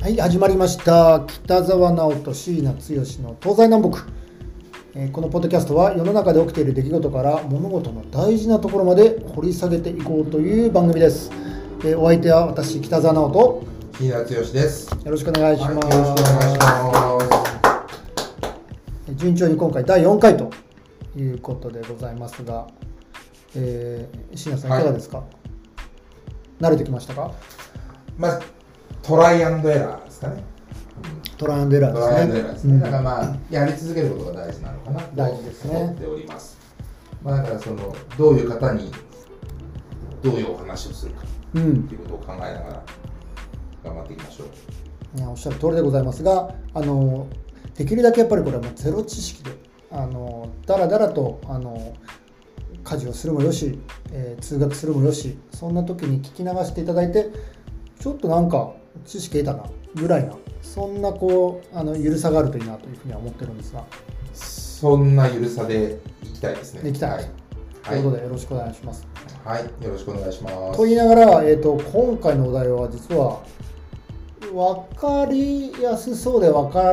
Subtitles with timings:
[0.00, 1.24] はい始まりました。
[1.26, 4.06] 北澤直人椎名剛の東西南北、
[4.94, 11.30] えーこのポッドキャストは世の中で起きている出来事から物事の大事なところまで掘り下げていこうという番組です、
[11.80, 13.66] えーお相手は私北澤直人。
[13.98, 14.88] 木田剛です。
[15.04, 16.74] よろしくお願いしはい、ます、よろしくお願いしま
[19.08, 19.14] す。
[19.16, 20.50] 順調に今回第4回と
[21.16, 22.68] いうことでございますが、
[23.56, 25.24] えー、椎名さんいかがですか、
[26.60, 27.32] 慣れてきましたか？
[28.16, 28.40] まあ、
[29.02, 30.44] トライアンドエラーですかね。
[31.36, 32.80] トライアンドエラーですね。
[32.80, 36.58] だからまあ、やり続けることが大事なのかなと大事ですね思っております。
[37.22, 38.92] まあ、だからその、どういう方に
[40.22, 42.82] どういうお話をするかということを考えながら
[43.84, 44.48] 頑張っていきましょう。
[45.30, 47.28] おっしゃる通りでございますがあの
[47.74, 49.52] できるだけやっぱりこれはもうゼロ知識で
[49.90, 51.94] あのだらだらとあの
[52.84, 53.78] 家事をするもよし、
[54.12, 57.30] えー通学するもよしそんな時に聞き流していただいて
[57.98, 58.72] ちょっとなんか
[59.04, 63.84] 知識得たなぐらいなそんなこうあのゆるさがあるといいなというふうには思ってるんですが、
[64.32, 66.82] そんなゆるさでいきたいですね。
[66.82, 67.24] でいきたいはい。
[67.84, 69.06] ということでよろしくお願いします。
[69.44, 70.76] はい、よろしくお願いします。
[70.76, 73.40] と言いながら、えー、と今回のお題は実は
[74.52, 76.92] 分かりやすそうで分か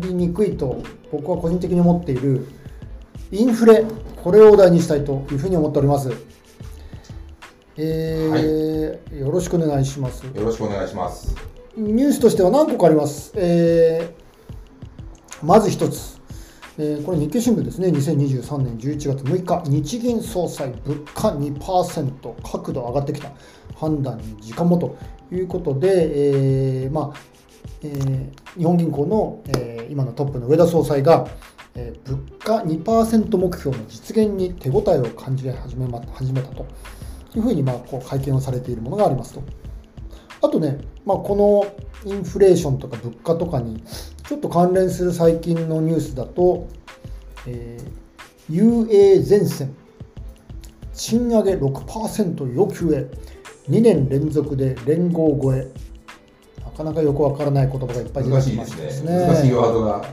[0.00, 2.46] りにくいと僕は個人的に思っている
[3.30, 3.84] インフレ
[4.22, 6.10] これをお題にしたいというふうに思っております。
[7.78, 10.24] えーよろしくお願いします。
[10.24, 11.34] よろしくお願いします。
[11.76, 13.32] ニュースとしては何個かあります。
[13.36, 14.26] えー
[15.46, 16.18] まず一つ、
[16.78, 23.32] えーこれ日経新聞ですね、2023年11月6日、日銀総裁、物価2%、角度上がってきた、
[23.74, 24.96] 判断に時間もと
[25.30, 27.18] いうことで、えーまあ
[27.82, 31.26] えー日本銀行の、えー今のトップの上田総裁が、
[31.74, 36.66] えー物価2%目標の実現に手応えを感じ始めま始めたと
[37.36, 39.42] いうふうに、まあ、こう会見をされているものがありますと。
[40.42, 41.36] あとね、まあ、こ
[42.04, 43.82] のインフレーションとか物価とかに
[44.28, 46.68] ちょっと関連する最近のニュースだと、
[47.46, 48.06] えー
[48.50, 49.74] UA 前線
[50.94, 53.06] 賃上げ6%要求へ。
[53.68, 55.68] 2年連続で連合超え。
[56.64, 59.26] なかなかよくわからない言葉がいっぱい出てきますすね。
[59.26, 60.04] 難しいワードが。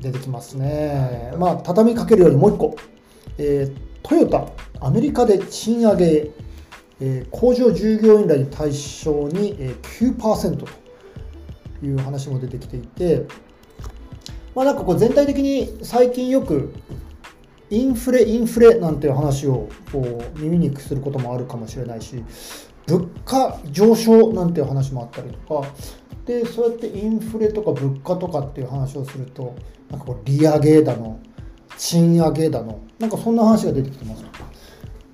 [0.00, 2.76] 出てきますね、まあ畳みかけるよりもう一個、
[3.36, 4.46] えートヨタ
[4.80, 6.30] アメリカで賃上げ、
[7.00, 10.66] え工場従業員らに対象に、えー9%と
[11.84, 13.26] いう話も出てきていて
[14.54, 16.74] まあなんかこう全体的に最近よく
[17.70, 22.24] インフレインフレなんていう話をこう耳にすることもあるかもしれないし
[22.86, 25.68] 物価上昇なんていう話もあったりとか
[26.24, 29.54] でそうやってインフレとか物価とかっていう話をすると
[29.90, 31.20] なんかこう利上げだの
[31.76, 34.24] 賃上げだのなんかそんな話が出てきてます。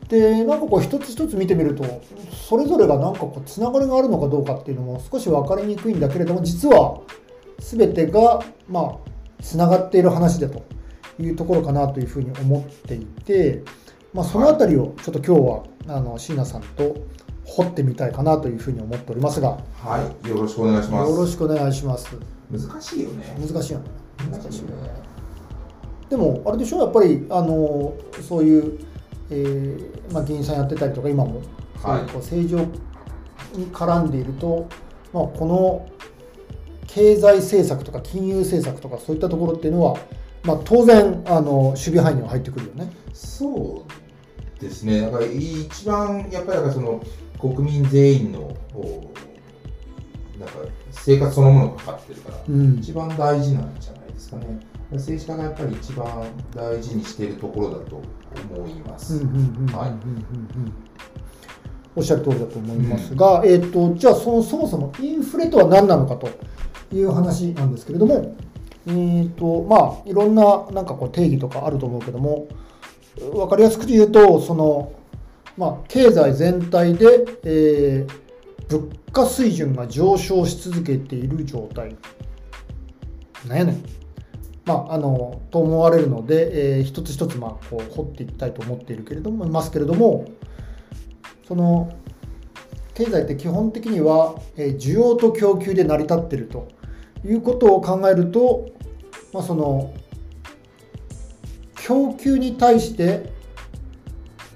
[0.09, 1.85] でなんかこう一つ一つ見てみると
[2.31, 7.01] それぞれがなんかこうつながりがあるのかどうかっていうのも少し分かりにくいんだけれども実は
[7.59, 10.63] 全てがまあつながっている話だと
[11.19, 13.63] いうところかなというふうに思っていて、
[14.13, 16.97] まあ、そのあたりをちょっと今日はあの椎名さんと
[17.45, 21.11] 掘ってみたいかなというふうに思っておりますがはい、よろしくお願いします。
[21.11, 22.17] よろしくお願いします
[22.51, 23.37] 難しいよね。
[23.39, 23.85] 難しいよね
[24.31, 25.05] 難しいよね。
[26.09, 26.79] でもあれでしょ？
[26.79, 27.95] やっぱりあの
[28.29, 28.79] そういう、
[29.31, 31.43] えーまあ、議員さんやってたりとか今も
[31.81, 34.69] そういうこう政治に絡んでいると、
[35.13, 35.89] まあ、この
[36.87, 39.99] 経済政策とか金融政策とかそういったところっていうのは、
[40.45, 42.93] まあ、当然あの守備範囲には入ってくるよね。
[43.13, 45.01] そうですね。
[45.01, 47.03] だから一番やっぱりだからその
[47.41, 48.41] 国民全員の
[50.39, 50.59] なんか
[50.91, 54.61] 生活そのものがかかってるから、うん一番大事なんじゃないですかね。
[54.93, 56.07] 政治家がやっぱり一番
[56.55, 58.01] 大事にしているところだと
[58.55, 59.21] 思います。
[61.97, 66.29] おっしゃる通りだと思いますが、えー、とじゃあそのそもそもインフレとは何なのかと
[66.93, 68.37] いう話なんですけれども、
[68.89, 72.49] えーとまあ、いろんななんかこう定義とかあると思うけども
[73.17, 74.93] 分かりやすく言うとその、
[75.57, 77.07] まあ、経済全体で、
[77.45, 78.25] えー
[78.69, 81.97] 物価水準が上昇し続けている状態。
[83.47, 84.04] なんやねん
[84.67, 90.27] まあ、あのと思われるので、えー一つ一つまあこう掘っていきたいと思っているけれどもいますけれども
[91.47, 91.95] その
[92.95, 96.69] 経済って基本的には、えー需要と供給で成り立っていると
[97.25, 98.71] いうことを考えると、
[99.33, 99.93] まあ、その
[101.77, 103.33] 供給に対して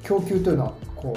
[0.02, 1.14] 供給というのはこ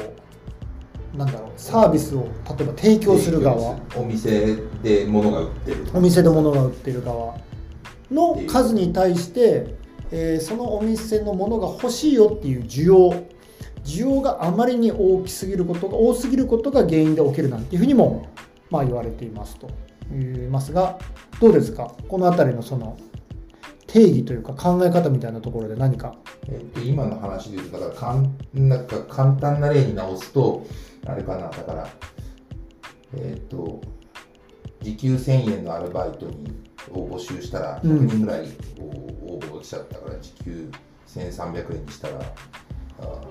[1.16, 2.30] うなんだろうサービスを例
[2.62, 3.78] えば提供する側。
[3.96, 5.86] お店で物が売ってる。
[5.94, 7.36] お店で物が売ってる側
[8.12, 9.76] の数に対して、
[10.12, 13.14] えーそのお店のものが欲しいよっていう需要。
[13.84, 18.28] 需要があまりに大きすぎることが多すぎることが原因で起きるなんていうふうにも、
[18.70, 19.70] まあ、言われていますと。
[20.12, 21.00] 言いますが
[21.40, 21.92] どうですか？
[22.08, 22.98] この辺りのその
[23.88, 26.16] 定義というか考え方みたいなところで何か？
[26.48, 30.66] えっと今の話で言うとだからかんなんか簡単な例に直すと
[31.08, 31.88] あれかなだから
[33.16, 33.82] えっと
[34.82, 36.62] 時給1000円のアルバイトに
[36.92, 38.48] を募集したら100人ぐらい
[38.80, 40.72] 応募が来ちゃったから時給
[41.08, 42.20] 1300円にしたら
[43.00, 43.22] あ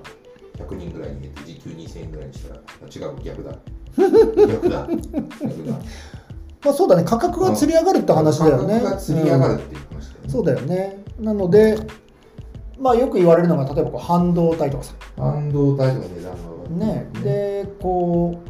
[0.56, 3.56] 100人ぐらいに入れて時給2000円ぐらいにしたらあ違う逆だ。
[3.97, 4.87] 逆だ。
[4.87, 5.73] 逆だ。
[6.64, 7.05] まあそうだね。
[7.05, 8.75] 価格が釣り上がるって話だよね。
[8.75, 11.05] 価格が釣り上がるうんっていう話だよね、そうだよね。
[11.19, 11.79] なので
[12.79, 14.94] まあよく言われるのが例えばこう半導体とかさ。
[15.17, 16.38] 半導体とか値段が
[16.76, 17.08] 上がね。
[17.08, 18.50] ってるでこう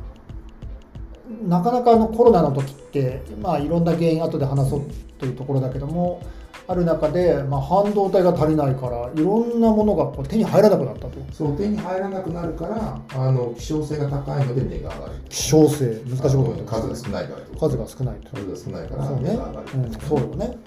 [1.51, 4.83] なかなかあのコロナの時ってまあいろんな原因後で話そう
[5.19, 6.23] というところだけども
[6.69, 11.11] ある中で、まあ、半導体が足りないからいろんなものがこう手に入らなくなったと。
[11.33, 16.01] そう手に入らなくなるからあの希少性が高いので値が上がる希少性。
[16.09, 16.65] 難しいこと。
[16.65, 18.37] 数が少ないから数が少ないと。
[18.37, 19.31] 数が少ないからそうね。
[19.31, 20.59] 値が上がる、うん、そうよね。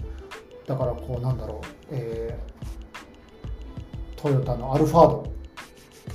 [0.67, 5.33] だからこうなんだろう、えートヨタのアルファード。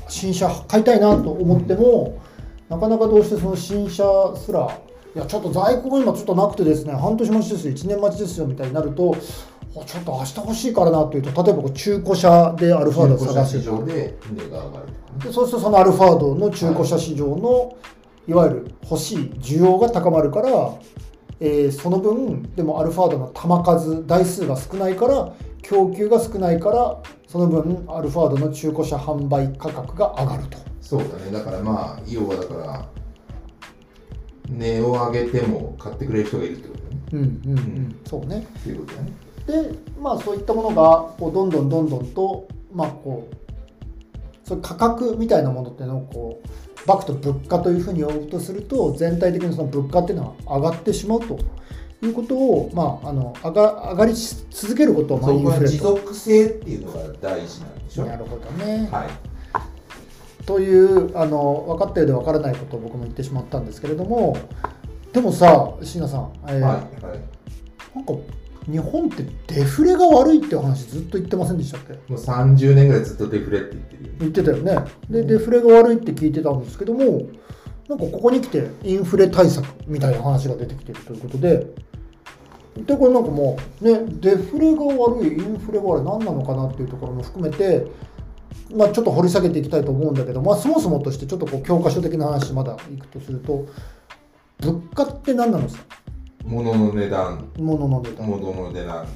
[0.08, 2.20] 新車買いたいなと思っても、
[2.68, 4.04] なかなかどうしてその新車
[4.36, 4.80] すら
[5.14, 9.16] いやちょっと在庫が今ちょっとなくてですね半年待ちですよ1年待ちですよみたいになると
[9.76, 13.58] あちょっと明日欲しいからなっていうと例えば中古車でアルファードを探して
[15.32, 17.76] そうするとそのアルファードの中古車市場の、
[18.26, 20.74] い、わゆる欲しい需要が高まるから、
[21.40, 25.32] えーその分でもアルファードの玉数台数が少ないから
[25.62, 30.67] 供給が少ないからその分アルファードの中古車販売価格が上がると。
[30.88, 31.30] そうだね。
[31.30, 32.88] だからまあ要はだから
[34.48, 36.96] 値を上げても買ってくれる人がいるってことだね。
[37.12, 37.64] うんうんうん。
[37.88, 38.00] ん。
[38.06, 38.46] そうね。
[38.58, 39.12] っていうことだね。
[39.46, 43.36] でまあそういったものがこうどんどんどんどんとまあこう
[44.48, 51.38] そういう価格みたいなものっていうのをこうバックと物価というふうに呼ぶとすると全体的にその物価っていうのは上がってしまうと。
[52.00, 55.76] いうことをまああの上が上がり続けることをまあインフレと。
[55.96, 58.06] 続性っていうのが大事なんでしょ？
[58.06, 58.88] なるほどね。
[58.92, 59.27] はい
[60.48, 64.34] というあの分かったようで分からないことを僕も言ってしまったんですけれども
[65.12, 66.78] でもさ椎名さん、えーはいは
[67.14, 67.94] い。
[67.94, 68.14] なんか
[68.66, 71.92] 日本ってデフレが悪いっていう話ずっと言ってませんでしたっけ？
[72.10, 74.08] もう30年ぐらいずっとデフレって言ってるよ。
[74.10, 74.84] ね言ってたよね。
[75.10, 75.26] でうん。
[75.26, 77.02] デフレが悪いって聞いてたんですけども
[77.86, 81.66] なんかここに来てインフレ対策みたいな話が出てきてるということで
[82.86, 87.86] でこれなんかもうねデフレが悪いインフレが悪い何なのかなっていうところも含めて
[88.74, 93.66] まあちょっと掘り下げていきたいと思うんだけど、まあ、そもそもとしてちょっとこう教科書的な話まだいくとすると
[94.60, 95.78] 物価って何なのさ？
[96.44, 97.50] 物の値段。
[97.58, 98.26] 物の値段。
[98.26, 99.06] 物の値段。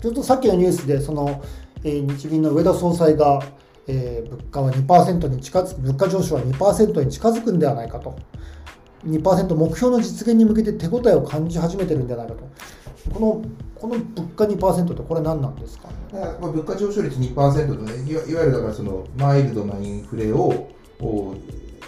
[0.00, 1.42] ちょっとさっきのニュースでその、
[1.84, 3.40] えー日銀の上田総裁が、
[3.86, 8.16] えー物価は2%に近づく物価上昇は2%に近づくんではないかと
[9.06, 12.48] 2%目標の実現に向けて手応えを感じ始めてるんではないかと。
[13.14, 13.42] この
[13.74, 20.68] この物価2%ってこれ何なんですか、まあ物価上昇率2%とねいわいわゆるだからそのマイルドなインフレを
[21.00, 21.34] お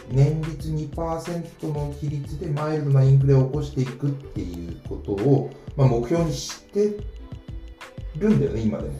[0.08, 6.96] 年率2%の比率でマイルドなインフレを起こしていくっていうことを、まあ、目標にして
[8.16, 8.94] るんだよね今でも。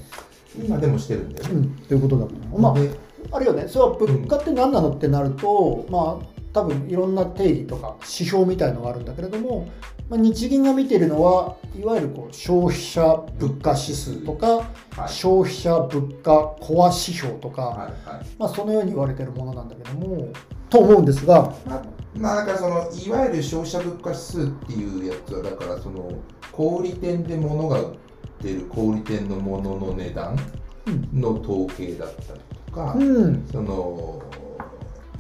[0.59, 2.91] 今でもしてるんだよね、うん、ということだと思う、まで
[3.31, 3.69] あ、あるよね。
[3.69, 9.71] それは物価って何なのってなると、まあ多分いろんな定義とか指標みたいのがあるんだけれども、
[10.09, 13.03] まあ、日銀が見ているのはいわゆるこう消費者
[13.39, 14.65] 物価指数とか、は
[15.07, 15.09] い。
[15.09, 18.27] 消費者物価コア指標とか、はいはい。
[18.39, 20.33] まあ、そのように言われているものなんだけども
[20.69, 21.83] と思うんですが、まあ、
[22.17, 26.11] まあだからそのいわゆる消費者物価指数っていうやつはだからその
[26.51, 27.97] 小売店で物が売っ
[28.43, 30.37] てる小売店の物の値段
[30.87, 31.21] うん。
[31.21, 33.47] の統計だったりとか、うん。
[33.53, 34.21] その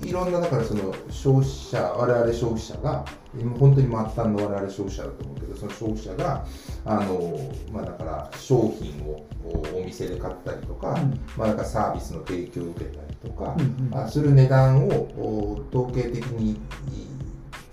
[0.02, 3.04] いろんなだからその消費者我々消費者が
[3.38, 6.44] 今本当に末端の我々消費者だと思うけどその消費者が
[6.84, 11.20] あのまあだから商品をおお店で買ったりとか、うん。
[11.36, 13.90] まあだからサービスの提供を受けたりとか、うんうん。
[13.90, 16.60] まあ、する値段をお統計的に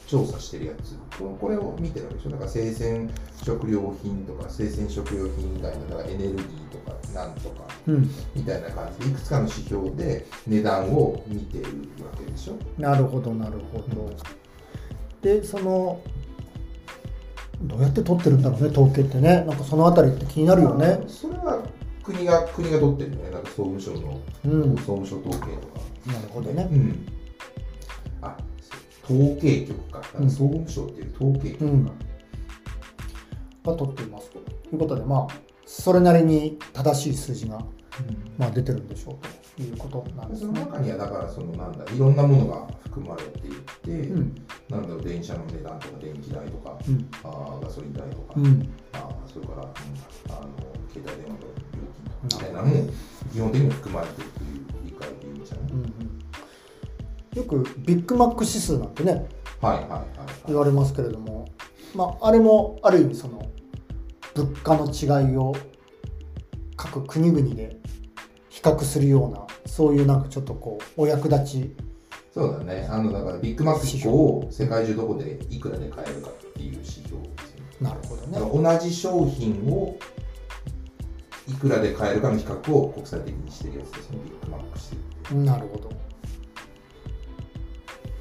[0.08, 0.98] 調査してるやつ。
[1.20, 2.30] ここれを見てるわけでしょ。
[2.32, 3.10] だから生鮮
[3.44, 9.06] 食料品とか生鮮食料品以外のだからエネルギーとかなんとかうん、みたいな感じ。
[9.06, 11.64] でいくつかの指標で値段を見てる
[12.04, 12.56] わけでしょ。
[12.78, 14.12] なるほどなるほど。
[15.22, 16.02] でその
[17.62, 19.44] どうやって取ってるんだろうね統計ってね。
[19.48, 21.00] なんかそのあたりって気になるよね。
[21.08, 21.64] それは
[22.04, 23.32] 国が国が取ってるよね。
[23.32, 25.80] なんか総務省の、うん、総務省統計とか。
[26.08, 26.68] なるほどね。
[26.72, 27.06] うん。
[28.22, 28.38] あ
[29.04, 30.30] 統計局か、うん。
[30.30, 31.86] 総務省っていう統計局か、うん。
[31.86, 34.42] が取っていますとい
[34.74, 35.47] うことでまあ
[35.82, 37.60] それなりに正しい数字が、
[38.38, 39.16] まあ、出てるんでしょう。
[39.56, 40.48] ということなんですね。
[40.48, 43.52] その中にはだからそのなんだいろんなものが含まれてい
[43.84, 44.46] て、うん。
[44.70, 47.10] ななんだろう電車の値段とか電気代とか、うん。
[47.24, 48.70] あーガソリン代とか、うん。
[48.94, 49.68] あーそれから、うん
[50.34, 50.48] あの
[50.90, 52.92] 携帯電話の料金とかみたいなのも
[53.32, 57.38] 基本的に含まれてるという理解でいいんじゃない、うんうん。
[57.38, 59.28] よくビッグマック指数なんてね
[59.62, 60.08] はいはいはいは
[60.48, 61.48] 言われますけれども、
[61.94, 63.48] まあ、あれもある意味その
[64.38, 65.56] 物価の違いを
[66.76, 67.78] 各国々で
[68.50, 71.76] 比較するようなそういうなんかちょっとこうお役立ちい
[72.38, 72.88] そうだね。
[72.88, 77.66] あのだからビッグマック1個を世界中どこでいくらで買えるかっていう指標ですよね。
[77.82, 79.98] なるほどだね同じ商品を
[81.48, 84.20] いくらで買えるかの比較を国際的にしてるやつですね。
[84.24, 85.34] ビッグマック指数って。
[85.34, 85.90] なるほど。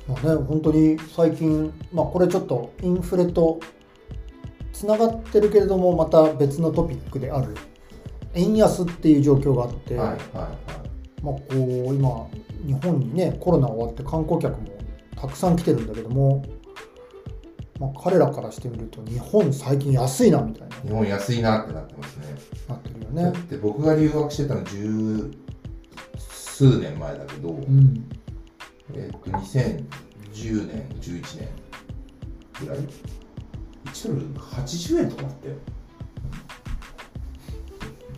[0.08, 3.60] まあね、本当に最近、まあ、これちょっとインフレと
[4.76, 7.54] つながってるけれどもまた別のトピックである。
[8.34, 11.22] 円安っていう状況があって、はいはいはい。
[11.22, 12.28] まあ、こう今
[12.66, 14.68] 日本にねコロナ終わって観光客も
[15.16, 16.44] たくさん来てるんだけども、
[17.80, 20.76] まあ、彼らからしてみると日本最近安いなみたいな。
[20.76, 22.26] 日本安いなってなってますね。
[22.68, 23.32] なってるよね。
[23.48, 25.30] て僕が留学してたの十
[26.18, 28.04] 数年前だけど、うん。
[28.94, 31.48] えっと2010年11年
[32.60, 32.78] ぐらい
[33.96, 35.54] 1ドル80円とかだったよ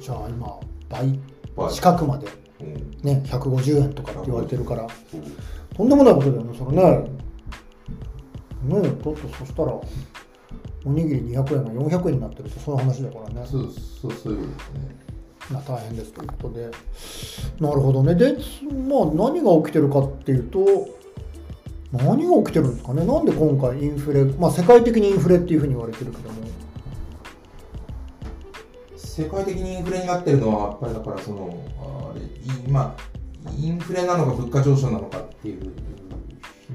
[0.01, 1.19] じゃあ今倍
[1.57, 2.27] 倍近くまで、
[2.61, 4.87] うんね、150円とかって言われてるから。
[5.77, 6.83] とんでもないことだよね、それね。
[8.65, 9.05] ねえ、だって
[9.39, 9.81] そしたら、
[10.85, 13.47] おにぎり200円が400円になってると、そういう話だからね。
[13.47, 14.97] そうそうそういうことですね
[15.51, 16.71] まあ大変ですということで。
[17.61, 18.15] なるほどね。
[18.15, 18.37] で、
[18.89, 20.61] まあ何が起きてるかっていうと、
[21.93, 23.05] 何が起きてるんですかね？
[23.07, 26.37] なんで今回インフレ、まあ世界的にインフレっていうふうに言われてるけども。
[28.97, 31.65] 世界的にインフレになってるのはやっぱりだからその
[32.15, 32.21] あれ
[32.69, 32.95] 今
[33.57, 35.73] インフレなのか物価上昇なのかっていう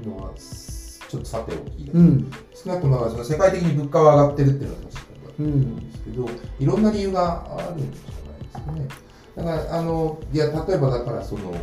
[0.04, 2.30] のはちょっとさておきで、うん。
[2.52, 5.52] 少なくともその世界的に物価は上がってるっていうのは確かだと思う。
[5.52, 6.28] うんんですけど、
[6.58, 7.86] いろんな理由があるんじゃ
[8.30, 8.88] ないですかね。
[9.36, 11.54] だからあのいや例えばだからその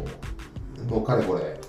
[0.89, 1.61] もうかれこれ、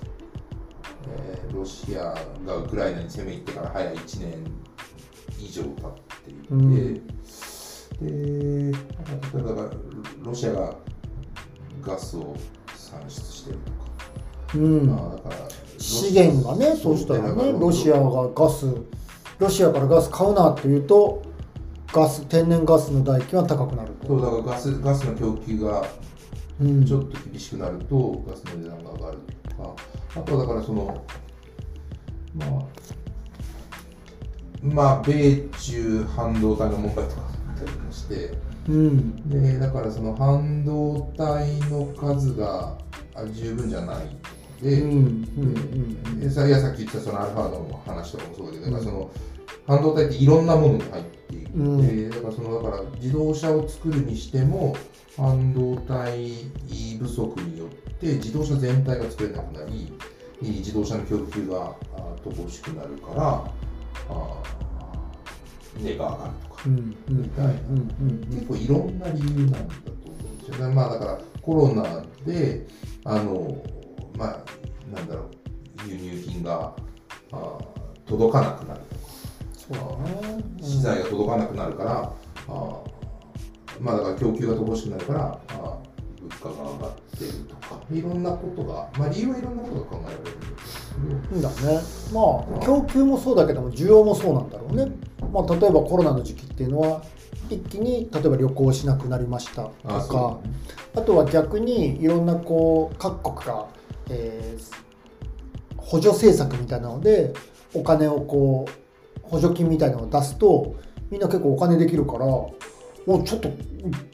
[1.08, 2.14] えーロシア
[2.46, 4.44] がウクライナに攻め入ってから早1年
[5.38, 5.72] 以上経っ
[6.24, 7.00] ていて、うんで
[8.00, 8.72] 例え
[9.34, 9.70] ばだから
[10.24, 10.74] ロシアが
[11.82, 12.36] ガスを
[12.74, 13.78] 産出してるとか、
[14.54, 14.86] うん。
[14.86, 18.66] まあだから資源がね、そうしたらね、ロシアがガス、
[19.38, 21.22] ロシアからガス買うなっていうと、
[21.92, 24.08] ガス、天然ガスの代金は高くなると。
[24.08, 25.84] そうだからガスガスの供給が
[26.60, 29.18] うんちょっと厳しくなるとガスの値段が上がる
[29.48, 29.74] とか、
[30.14, 31.04] あとはだからその、
[32.34, 32.48] まあ、
[34.62, 38.34] まあ、米中半導体の問題とかあったりもして、
[38.68, 39.28] うん。
[39.28, 42.76] でだからその半導体の数が
[43.14, 44.02] あ十分じゃないの
[44.62, 44.70] うん。
[44.70, 46.20] で、うん。
[46.20, 49.10] でさいやさっき言ったそのアルファの話とかもそうだけど、だからその
[49.66, 54.76] 半導体っていろんなものに入っているので、だからそのだから自動車を作るにしても
[55.16, 56.50] 半導体
[56.98, 59.92] 不足によって自動車全体が作れなくなり
[60.40, 63.44] 自動車の供給があ乏しくなるから
[64.08, 64.42] あ
[65.78, 66.96] 値が上がるとかうん。
[67.08, 67.22] うん。
[67.22, 68.20] みたいなうん。
[68.30, 70.74] 結構いろんな理由なんだと思うんですよね。
[70.74, 72.66] まあだからコロナで
[73.04, 73.62] あの
[74.16, 75.30] まあなんだろ
[75.86, 76.74] う輸入品が
[77.32, 77.58] あ
[78.06, 79.01] 届かなくなるとか
[79.68, 80.44] そうだね。
[80.60, 82.12] 資材が届かなくなるから、
[82.48, 82.80] あ
[83.80, 85.78] まあだから供給が乏しくなるからあ
[86.20, 91.80] 物価が上がってるとかいろんなことがまあ理由はいろんなことが考えられるんだね。
[92.12, 94.92] まあ、供給もそうだけども、需要もそうなんだろうね。
[95.32, 97.02] まあ、例えばコロナの時期っていうのは、
[97.48, 99.72] 一気に例えば旅行しなくなりましたと
[100.08, 100.38] か、
[100.94, 103.66] あとは逆にいろんなこう各国が、
[104.10, 104.82] えー
[105.92, 107.34] 補助政策みたいなので
[107.74, 108.70] お金をこう
[109.32, 110.76] 補助金みたいなのを出すと
[111.10, 112.52] みんな結構お金できるからお
[113.24, 113.54] ちょっとだ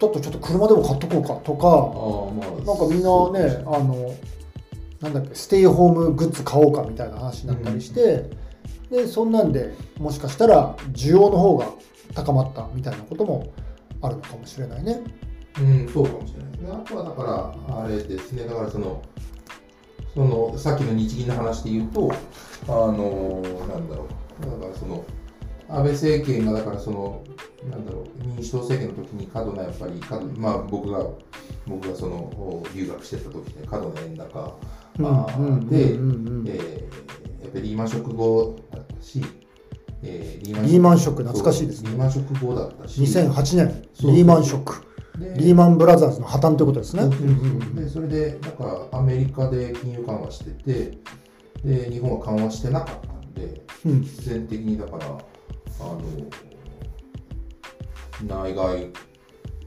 [0.08, 4.14] ってちょっと車でも買っとこうかとかああまあなんかみんなねあの
[5.00, 8.30] なんだっけステイホームグッズ買おうかみたいな話になったりして、
[8.90, 11.66] でそんなんでもしかしたら需要の方が
[12.14, 13.52] 高まったみたいなことも
[14.00, 15.00] あるのかもしれないね。
[15.60, 16.68] うん、そうかもしれないですね。
[16.72, 19.02] あとはだから、あれですね、だからその、
[20.14, 22.10] そのさっきの日銀の話で言うと、
[22.66, 24.06] あのなんだろう、
[24.40, 25.04] だからその、
[25.68, 27.22] 安倍政権が、だからその、
[27.70, 31.04] なんだろう、民主党政権の時に過度なやっぱり、過度まあ僕が、
[31.66, 34.56] 僕がその留学してた時で過度な円高、
[35.00, 36.88] あーで、えー
[37.40, 39.22] やっぱりリーマンショック後だったし、
[40.02, 41.90] えーリリーマンショック懐かしいですね。
[41.90, 44.88] リーマンショック後だったし、2008年リーマンショック。
[45.18, 47.02] でリーマンブラザーズの破綻ということですね。
[47.74, 50.98] でそれでなんかアメリカで金融緩和してて
[51.64, 53.12] で日本は緩和してなかった。
[53.12, 54.02] んでうん。
[54.02, 55.08] 必然的にだからあ
[55.82, 56.02] の
[58.26, 58.90] 内外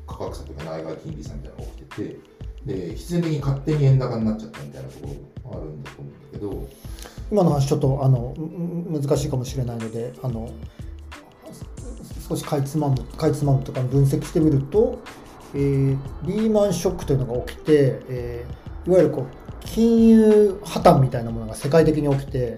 [0.08, 2.20] 価格差というか内外金利差みたいなのが起きてて
[2.66, 6.70] で必然的に勝手に円高になっちゃったみたいなところもあるんだと思うんだけど
[7.32, 10.52] 今の話ちょっとあの難しいかもしれないのであの
[12.28, 15.02] 少しかいつまむかいつまむとか分析してみると、
[15.54, 19.26] えーリーマンショックというのが起きて、えーいわゆるこう
[19.60, 22.58] 金融破綻みたいなものが世界的に起きて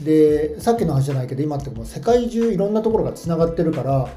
[0.00, 4.08] でさっきの話じゃないけど今ってもう世界中いろんなところがつながってるから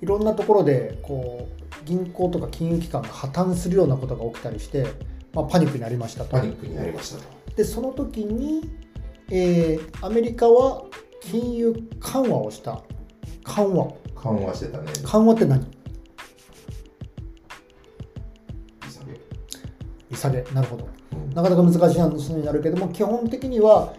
[0.00, 4.86] いろんなところでこう銀行とか金融機関が破綻するようなことが起きたりして、
[5.32, 6.30] まあ、パニックになりましたと。
[6.30, 6.40] パ。
[6.40, 7.24] ニックになりましたと。
[7.56, 8.70] でその時に、
[9.30, 10.84] えーアメリカは
[11.20, 12.82] 金融緩和をした。
[13.44, 13.92] 緩和。
[14.14, 14.92] 緩和してたね。
[15.04, 15.66] 緩和って何？
[20.10, 20.42] 利下げ。
[20.52, 20.88] なるほど。
[21.12, 21.34] うん。
[21.34, 23.94] なかなか難しい話になるけども基本的には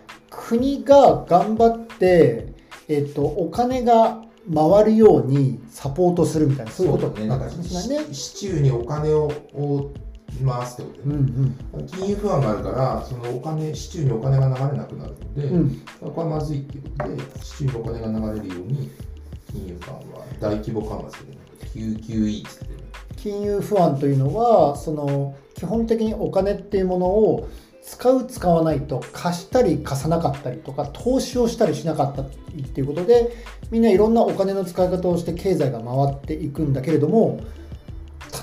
[0.48, 2.54] 国が頑張って、
[2.88, 4.22] えっとお金が
[4.54, 7.20] 回るようにサポートするみたいなそういうこと？
[7.22, 8.04] なんかですね？
[8.14, 9.92] し市中にお金をを
[10.46, 11.88] 回すってことだようんね。
[11.88, 18.90] 金融不安があるから、そのお金、市中にお金が流れなくなるので、うんうんこれはまずいっていうことで、市中にお金が流れるように、
[19.52, 20.04] 金融緩和、
[20.40, 21.34] 大規模緩和する、
[21.74, 22.74] QQE って。
[23.16, 27.48] 金融不安というのはその基本的にお金っていうものを
[27.86, 32.24] 使う使わないと貸したり貸さなかったりとか投資をしたりしなかった
[32.56, 33.36] りっていうことで
[33.72, 37.42] みんないろんなお金の使い方をして経済が回っていくんだけれども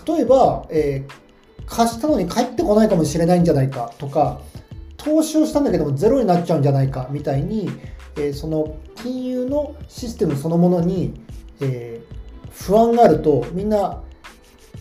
[0.06, 1.30] 例えば、えー
[1.70, 4.40] 貸したのに返ってこないかもしれないんじゃないかとか
[4.96, 7.70] 投資をしたんだけどもゼロになっちゃうんじゃないかみたいに、
[8.16, 11.14] えーその金融のシステムそのものに、
[11.60, 12.20] えー
[12.52, 14.02] 不安があるとみんな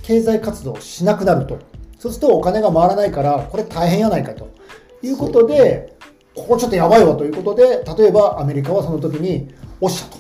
[0.01, 1.59] 経済活動しなくなると。
[1.99, 4.49] そうするとお金が回らないからこれ大変やないかと。
[5.01, 5.95] いうことで
[6.35, 10.17] ここちょっとやばいわということで例えばアメリカはその時におっしゃと。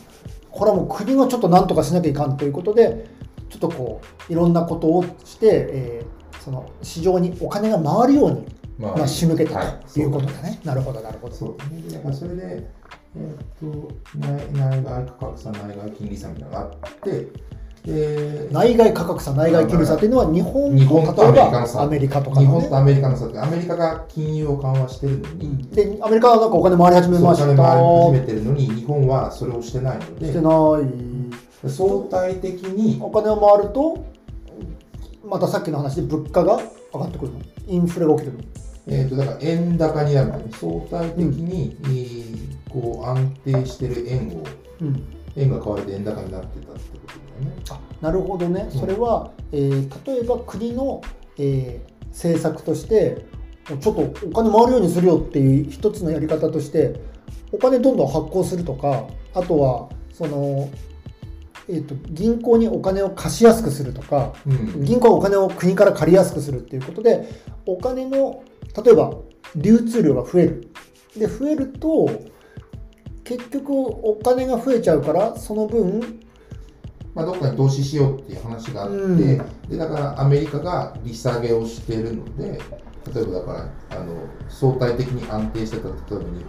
[0.51, 3.09] これはもう国がちょっと何とかしなきゃいかんということで
[3.49, 8.45] ちょっとこういろんなことをして、えーその市場にお金が回るように、
[8.77, 9.93] ままあ、仕向けたはい。
[9.93, 10.59] ということだね。
[10.63, 11.35] なるほどなるほど。
[11.35, 11.57] そう。
[11.91, 12.69] でそれで、
[13.15, 17.27] えーっと内内外価格差、内外金利差みたいなのがあって、
[17.85, 21.77] で内外価格差内外金利差というのは日本日本と例えアメリカの差。
[21.77, 22.47] ばアメリカとかのね。
[22.47, 25.71] 日本とアメリカの差アメリカが金融を緩和してるのに、うん。
[25.71, 27.45] でアメリカはなんかお金回り始めました。
[27.45, 30.49] 金回り始めてるのに、日本はそれをしてないのしてで、な
[31.63, 31.69] い。
[31.69, 34.05] 相対的にお金を回ると
[35.25, 36.59] またさっきの話で物価が
[36.93, 37.39] 上がってくるの。
[37.67, 38.49] インフレが起きてくるの。
[38.91, 44.43] えー、とだから円高になるのね、相対的に、えーこう安定してる円を、
[44.81, 45.03] うん。
[45.35, 47.51] 円が買われて円高になってたってことね。
[47.69, 48.79] あなるほどね、うん。
[48.79, 51.01] それは、えー例えば国の、
[51.37, 53.25] えー政策として
[53.67, 56.99] ちょっとお金回るようにするよっていう一つのやり方として
[57.51, 60.69] お金どんどん発行するとかあとはその、
[61.67, 64.83] えー、と銀行にお金を貸しやすくするとかうん。
[64.83, 67.29] 銀行はお金を国から借りやすくするっていうことで
[67.65, 68.43] お金の
[68.83, 69.13] 例えば
[69.55, 70.71] 流通量が増える。
[71.15, 72.09] で増えると
[73.23, 76.19] 結局お金が増えちゃうからその分
[77.15, 79.17] まあ、どっかに投資しようっていう話があって、うん。
[79.69, 82.59] でだからアメリカが利下げをしているので
[83.13, 83.53] 例えばだか
[83.89, 84.15] らあの
[84.47, 86.45] 相対的に安定してた例えば日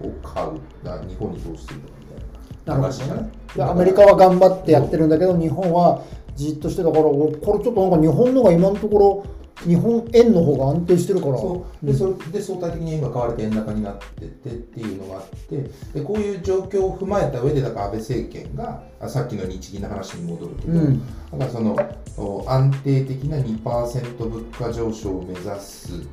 [0.00, 2.40] 本を買うだ日本に投資するとかみたいな。
[2.66, 6.02] なるほ話じゃないどねでアメリカは頑張ってやってるんだけど日本は
[6.36, 11.38] じっとしてたからおこれちょっとなんか日本のが今のところ日本円の方が安定してるから。
[11.38, 11.86] そう。
[11.86, 15.70] でそれで相対的に円が買われて円高になってってっていうのがあって。
[15.94, 21.00] でこういう状況を踏まえた上でだから安倍政権があさっきの日銀の話に戻るけど、うん。
[21.32, 21.76] だからその
[22.16, 26.06] お安定的な2%物価上昇を目指す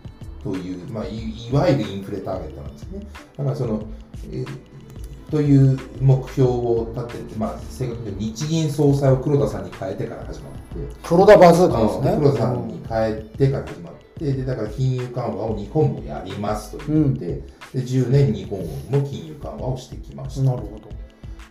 [0.44, 1.18] という、まあ、い
[1.50, 3.08] いわゆるインフレターゲットなんですね。
[3.38, 3.84] だからその、
[4.32, 4.48] えー
[5.30, 10.57] という目標を立てて、まあ、正確に日銀総裁を黒田さんに変えてから始まって、
[11.04, 18.66] 黒田バズーカですね黒田さんに変えてから始まって、でだから金融緩和を日本もやりますと言って、で10年日本も
[19.08, 20.44] 金融緩和をしてきました。
[20.44, 20.98] なるほど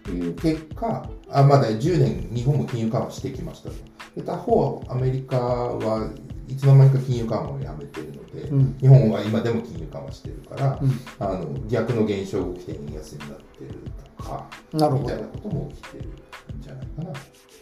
[0.04, 3.74] という結果、あまだ10年、日本も金融緩和してきましたと。
[4.14, 6.10] で他方、アメリカは
[6.48, 13.70] いつの間にか金融緩和をやめているので、うん日本は今でも金融緩和してるから、うんあの逆の現象が起きて円安になってる
[14.16, 17.12] とか、みたいなことも起きてるんじゃないかな。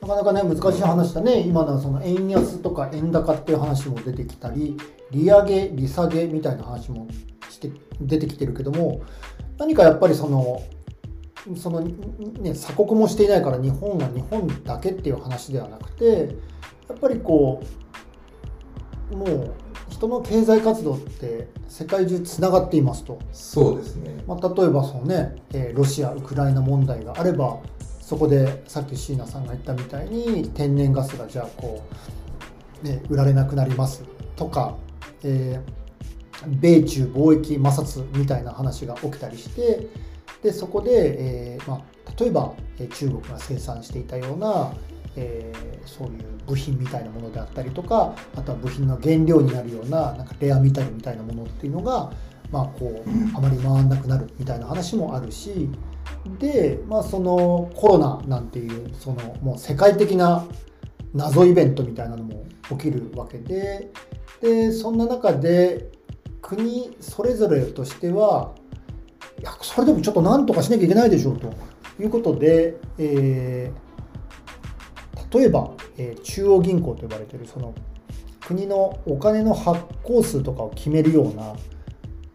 [0.05, 4.77] なかなかね難しい話だね今のその円安とか円高っていう話も出てきたり
[5.11, 7.09] 利上げ利下げみたいな話も
[7.49, 9.03] して出てきてるけども
[9.59, 10.63] 何かやっぱりその
[11.57, 16.35] そのね鎖国もしていないから日本は日本だけっていう話ではなくて
[16.89, 17.63] やっぱりこ
[19.11, 19.55] うもう
[19.91, 24.25] 人の経済活動って世界中つながっていますと、そうですね。
[24.27, 27.61] まあ、例えばその、ねえーロシア・ウクライナ問題があれば
[28.05, 31.83] そこでさっき椎名さんが言ったみたいに天然ガスがじゃあこ
[32.83, 34.05] う、ね、売られなくなります
[34.37, 34.77] とか、
[35.23, 35.85] えー
[36.61, 39.89] 米中貿易摩擦みたいな話が起きたりして
[40.43, 42.53] でそこで、えーまあ、例えば
[42.91, 44.75] 中国が生産していたような、
[45.17, 52.11] えーそういう部品みたいなものであったりとかあとは部品の原料になるようななんかレアメタルみたいなものっていうのが、
[52.51, 55.69] まあ、こうあまり回らなくなるみたいな話もあるし
[56.39, 60.47] で、まあ、そのコロナなんていうそのもう世界的な
[61.13, 63.91] 謎イベントみたいなのも起きるわけで
[64.41, 65.91] でそんな中で
[66.43, 68.55] 国それぞれとしては
[69.41, 71.53] いやそれでもちょっとなんとかしなきゃいけないでしょうと
[72.01, 73.85] いうことで、えー
[75.37, 77.75] 例えば、えー中央銀行と呼ばれているその
[78.47, 81.57] 国のお金の発行数とかを決めるような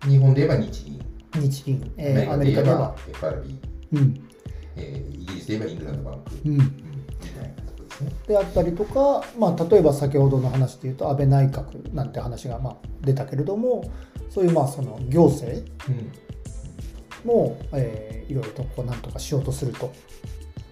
[0.10, 1.00] 日本で言えば日銀、
[1.36, 2.96] 日銀、えーアメリカでは。
[3.10, 3.60] FRB、
[3.94, 4.22] うん。
[4.76, 8.12] えーイギリスで言えばイングランドバンク、うん、うんみたいなところですね。
[8.28, 13.84] であったりとか、まあ、例えば先ほどの話で言うと安倍内閣なんて話がまあ出たけれども
[14.30, 19.92] そういうまあその行政うん、も、えーいろいろとこうなんとかしようとすると。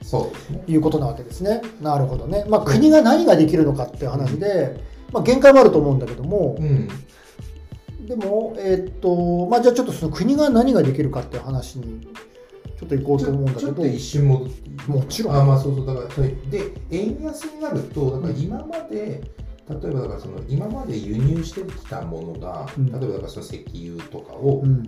[0.04, 0.64] そうですね。
[0.68, 1.62] いうことなわけですね。
[1.82, 2.46] なるほどね。
[2.48, 4.80] まあ、国が何ができるのかっていう話で、
[5.12, 6.88] まあ、限界もあると思うんだけどもう、ん、
[8.08, 12.08] でも、えーっとまあ、じゃあちょっとその国が何ができるかっていう話に
[12.80, 13.62] ちょっと行こうと思うんだけど。
[13.62, 15.36] ちょっと一瞬戻っていいもちろん。
[15.36, 19.22] あまあそうそうだからそれで円安になるとだから今まで
[19.70, 22.86] 例えばだからその今まで輸入してきたものが、うん。
[22.86, 24.84] 例えばだからその石油とかを、うん。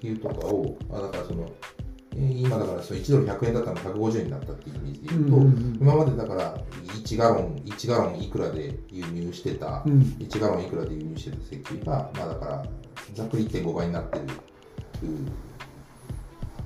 [0.00, 1.77] 石油とかをあだからそのえー
[2.16, 10.00] 今だからその1ドル100円だったのが150円になったっていう意味で言うと、うんうん今までだから1ガロン1ガロンいくらで輸入してた、うん。
[10.18, 12.64] 1ガロンいくらで輸入してた石油が、まあ、だから
[13.14, 14.24] ざっくり1.5倍になってる。
[15.04, 15.32] うん。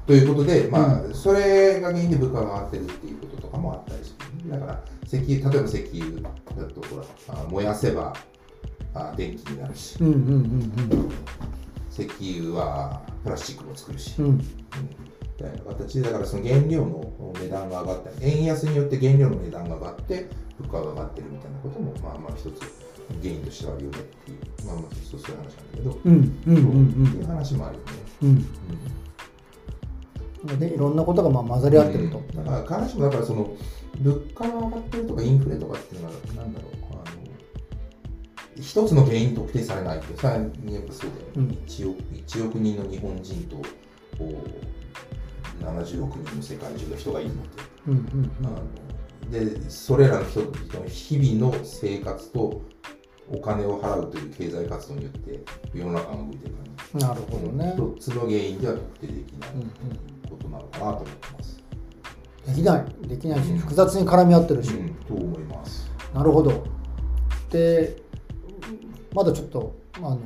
[0.07, 4.50] ということで、まあ、それが原因で物価が上がってるっていうこととかもあったりする。
[4.50, 8.12] だから、石油、例えば石油だと、ほら、あ燃やせば
[8.94, 10.72] あ電気になるし、うんうん。
[11.90, 12.09] 石
[12.40, 14.26] 油はプラスチックも作るし、うん。
[14.26, 14.40] うん
[15.42, 15.72] みたいな。
[15.72, 18.11] 形で、だからその原料の値段が上がった。
[18.11, 20.28] り、円安によって原料の値段が上がって、
[20.59, 22.61] 物価が上がってるみたいなことも、まあまあ一つ
[23.20, 26.12] 原因としてはあるよねっていう、まあまあそうそういう話なんだけど、うん
[26.46, 26.57] うん
[26.96, 27.90] うんっていう話もあるよね。
[28.22, 28.28] うん。
[28.28, 28.37] うん。
[28.37, 28.46] うん
[30.59, 32.18] でいろんんなことがまあ混ざり合ってると。
[32.18, 32.44] うん。
[32.44, 33.57] だから必ずしもだからその
[34.00, 36.72] 物価が上がってるとかインフレとかっていうのはなんだろう。
[36.90, 37.02] あの
[38.57, 41.48] 一つの原因特定されないってさやっぱそうだよね、うん。
[41.66, 43.64] 1, 億1億人の日本人とこ
[44.20, 44.72] う
[45.62, 48.62] 70億人の世界中の人がいるのって、うんうんあの
[49.31, 52.61] でそれらの人々の日々の生活と
[53.31, 55.40] お金を払うという経済活動によって
[55.72, 56.62] 世の中が動いてる感
[56.94, 57.75] うん、なるほどね。
[57.77, 59.68] じ一つの原因では特定できないうんうん
[60.29, 61.62] ことなのかなと思ってます。
[62.46, 65.90] できない、できないし、複雑に絡み合ってるし、うん、と思います。
[66.12, 66.64] なるほど。
[67.51, 67.96] で、
[69.14, 70.18] まだちょっと、あの、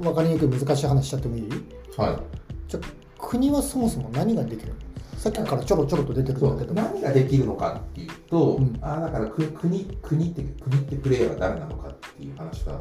[0.00, 1.50] 分かりにくい難しい話しちゃってもいい？
[1.96, 2.20] は
[2.68, 4.74] じゃあ国はそもそも何ができるの？
[5.16, 6.72] さっきからちょろちょろと出てるんだけど。
[6.72, 8.78] う何ができるのかっていうと、うん。
[8.82, 12.74] あだからく国国って国ってプレイヤーは誰なのかっていう話が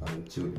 [0.00, 0.54] あの一応、うん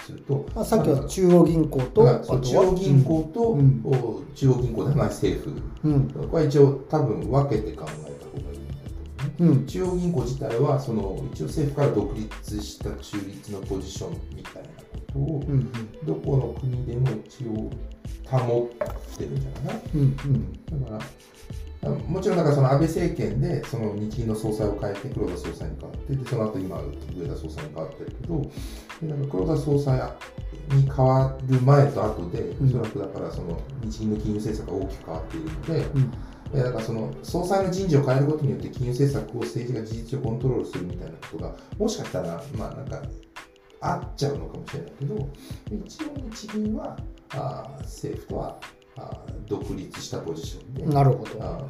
[0.00, 2.02] すると、まあ、さっきは中央銀行と、
[2.40, 3.82] 中央銀行と、うん。
[3.84, 9.58] お中央銀行ではない政府、うん、これは一応多分分けて考えた方がいいんだと思うね。
[9.58, 14.68] うん、中央銀行自体はその一応政府から独立した中立のポジションみたいな
[15.12, 15.72] ことを、うん、うん、
[16.06, 17.70] どこの国でも一応
[18.26, 19.74] 保ってるんじゃない？
[19.74, 19.80] かな。
[19.94, 21.00] うん、うん、だから
[21.80, 26.82] あもちろんだからその安倍政権でその日銀の総裁を変えて黒田総裁に変わってでその後今
[27.16, 28.42] 上田総裁に変わってるけど
[29.00, 30.00] でなんか黒田総裁
[30.72, 32.68] に変わる前と後でうん。
[32.68, 36.12] おそらくだからその日銀の金融政策が大きく変わっているので、うん、
[36.60, 43.00] えだからその総裁の人事を変えることによって金融政策を政治が事実上コントロールするみたいなことがもしかしたらまあなんか
[43.80, 45.28] あっちゃうのかもしれないけど
[45.86, 46.96] 一応日銀は
[47.30, 48.58] あー政府とは
[48.96, 51.66] あー独立したポジションでなるほど。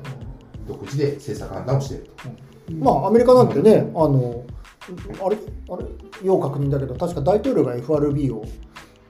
[0.66, 2.74] 独自で政策判断をしていると。
[2.74, 4.44] まあ、アメリカなんてね、あの、
[5.24, 5.36] あれ、
[5.70, 5.86] あれ、
[6.22, 8.44] 要確認だけど、確か大統領が FRB を、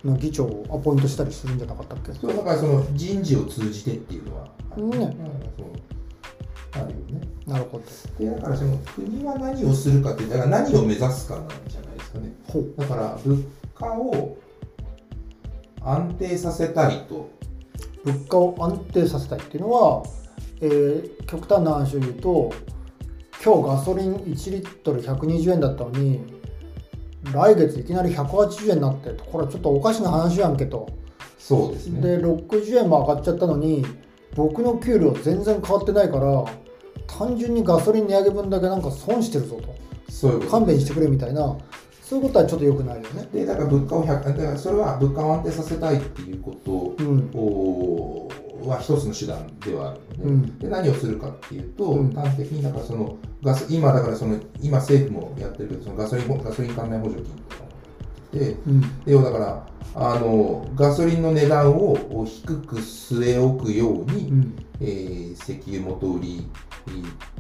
[0.04, 2.12] の議長をアポイントしたりするんじゃなかったっけ？
[2.12, 4.44] そうだからその人事を通じてっていうのは
[4.96, 5.16] ね
[6.72, 7.20] あるよね。
[7.46, 7.84] なるほど。
[8.24, 11.87] でだからその国は何をするかってだから何を目指すかなんじゃない？
[12.08, 12.32] ですかね。
[12.76, 13.44] だから物
[13.74, 14.36] 価を
[15.82, 17.30] 安定させたいと。
[18.04, 20.02] 物価を安定させたいっていうのは、
[20.60, 22.50] えー極端な話を言うと
[23.44, 26.20] 今日ガソリン1リットル120円だったのに
[27.34, 30.88] 来月いきなり180円になってこれはちょっとおかしな話やんけと。
[31.38, 32.00] そうですね。
[32.00, 33.84] で60円も上がっちゃったのに
[34.34, 36.44] 僕の給料全然変わってないから
[37.06, 39.76] 単純にガソリン値上げ分だけなんか損してるぞと。
[40.10, 41.56] そういう勘弁してくれみたいな
[42.08, 43.28] そういうことはちょっと良くないよね。
[43.34, 47.30] でだから物価を100だからそれは物価を安定させたいっていうことうん。
[47.34, 48.28] を
[48.64, 50.58] は一つの手段ではあるので,、うん。
[50.58, 52.12] で何をするかっていうと、うん。
[52.12, 57.64] 端的にだからそのガス今だからその今政府もやってるけどそのガソリンガソリン関連補助金とか
[58.32, 58.56] で
[59.04, 64.56] 要はだからあのガソリンの値段を低く据え置くように、うん。
[64.80, 66.46] えー石油元売り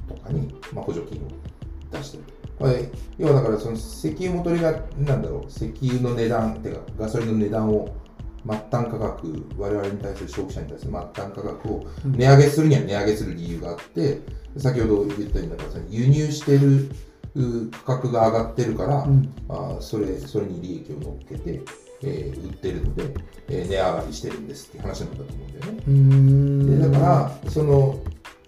[0.06, 1.28] とかに、まあ、補助金を
[1.90, 2.37] 出してる。
[2.58, 7.94] これ要はだからその石油元売りがなんだろう石油の値段てかガソリンの値段を
[8.46, 12.12] 末端価格我々に対する消費者に対する末端価格をうん。
[12.16, 14.20] 値上げするには値上げする理由があって
[14.56, 16.90] 先ほど言ったようにだから輸入してる
[17.34, 19.32] う価格が上がってるから、うん。
[19.48, 21.60] あーそれそれに利益を乗っけて、
[22.02, 23.14] えー売ってるので、
[23.48, 26.90] えー値上がりしてるんですって話なんだと思うんだよね。
[26.90, 27.06] でだか
[27.44, 28.00] らその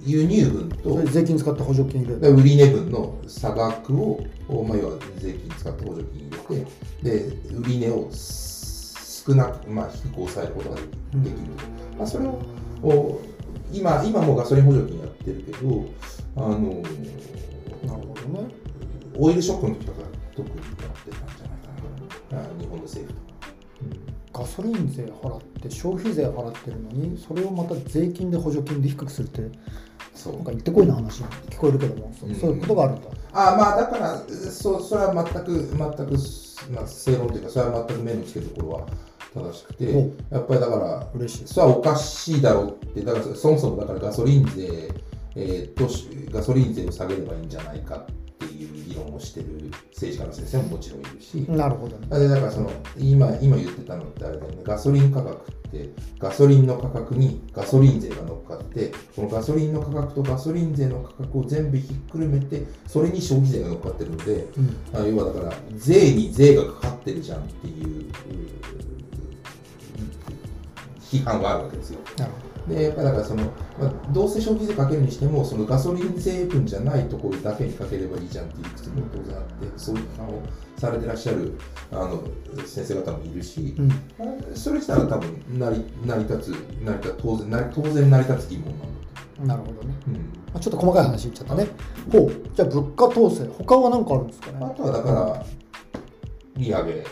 [0.04, 2.34] 輸入分と税金使って補助金入れる。
[2.34, 10.86] 売値分の差額を、おまあ、要は税金使って補助金入れてで売値を少なく、まあ、低く抑えることができ
[11.16, 12.40] うんまあ、それを
[12.82, 13.20] お
[13.72, 15.84] 今今もうガソリン補助金やってるけど
[16.36, 18.48] あのなるほどね。
[19.16, 19.98] オイルショックの時とか
[20.34, 20.66] 特にやっ
[21.04, 21.58] てたんじゃない
[22.30, 22.42] かな。
[22.42, 24.09] あ日本の政府とか。
[24.40, 29.50] ガソリン税払って消費税払ってるのにそれをまた税金で補助金で低くするって
[30.14, 33.02] そうなんか言ってこいな話に聞こえるけども、そうんそういうことがあるんだ。
[33.32, 38.86] あまあだからそそれは全く全く、まあ、正論というかそれは全く目のつけどころは
[39.34, 41.46] 正しくておやっぱりだから嬉しい。
[41.46, 44.90] それはおかしいだろうってだからそもそもだからガソリン税、
[45.36, 52.06] えーとしガソリン税を下げればいいんじゃないかっていう議論をしてる政治家の先生ももちろんいるし、なるほどね。
[52.18, 68.10] でだからその今今言ってたのってあれだよねガソリン価格ってガソリンの価格にガソリン税が乗っかってこのガソリンの価格とガソリン税の価格を全部ひっくるめてそれに消費税が乗っかってるのでうんあ要はだから税に税がかかってるじゃんっていうう
[71.00, 71.98] 批判があるわけですよ。
[72.16, 73.44] なるほでやっぱりだからその、
[73.78, 80.42] まあ、どうせ消費税かけるにしてもそのガソリン税分じゃないところだけにかければいいじゃんっていう理屈も当然あってそういう批判を
[80.76, 81.54] されてらっしゃる
[81.90, 82.22] あの
[82.66, 83.82] 先生方もいるし、ど。
[83.82, 83.88] うん。
[83.88, 86.48] まあそれ自体は多分成り成り立つ
[86.84, 89.94] 成り立つ当然成り当然成り立つ疑問なんだとなるほどね。
[90.06, 91.66] 思う、まあ、ちょっと細かい話言っちゃったね。
[92.12, 92.30] ほう。
[92.54, 94.74] じゃあ物価統制、他は何かあるんですかうん、あね。
[94.76, 95.46] とはだから
[96.56, 97.04] 利上げ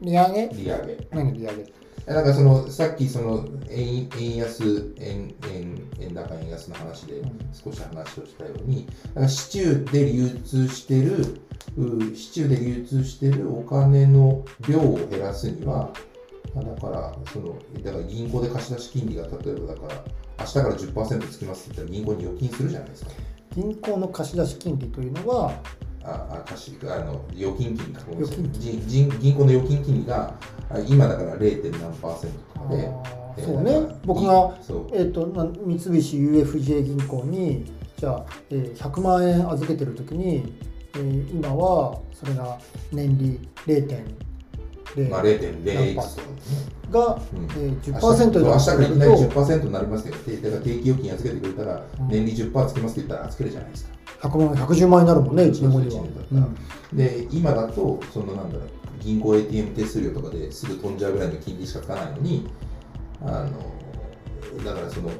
[0.00, 0.48] 利上げ？
[0.48, 1.79] 利上げ何利上げ？
[2.14, 11.40] なんかそのさっきその円円安円円円高円安の話で少し話をしたように、なんか市中で流通してる
[11.78, 15.92] う市中で流通してるお金の量を減らすには
[16.52, 20.04] まあだからそのだから銀行で貸し出し金利が例えばだから
[20.40, 23.10] 明日から10%つきますって言ったら銀行に預金するじゃないですか。
[23.54, 25.52] 銀行の貸し出し金利というのは、
[26.10, 30.34] ああ貸しあの預金金利かごめんなさい預金銀銀銀行の預金金利が
[30.88, 31.70] 今だから 0.
[31.80, 32.78] 何パーセントとかで。
[32.78, 33.72] えーそうね、
[34.04, 35.24] 僕が、そうえー、と
[35.64, 37.64] 三菱 UFJ 銀行に、
[37.96, 40.52] じゃあ、えー100万円預けてるときに、
[40.94, 42.58] えー今はそれが
[42.92, 45.94] 年利0.0まあ、0.0。
[46.90, 53.99] が、うんえー、10%で明日からいきなり10%になりますけど、てだから定期預金預けてくれたら、年利10%つけますって言ったら預けるじゃないですか。
[54.20, 55.92] 100万110万円になるもんね、1年後には。
[55.92, 56.50] そうそう一年だっ
[56.90, 56.96] た。
[56.96, 58.68] で、今だと、そのなんだろう、
[59.00, 62.46] 銀行 ATM 手数料とかですぐ飛んじゃうぐらいの金利しかつかないのに、
[63.22, 65.10] あのだからその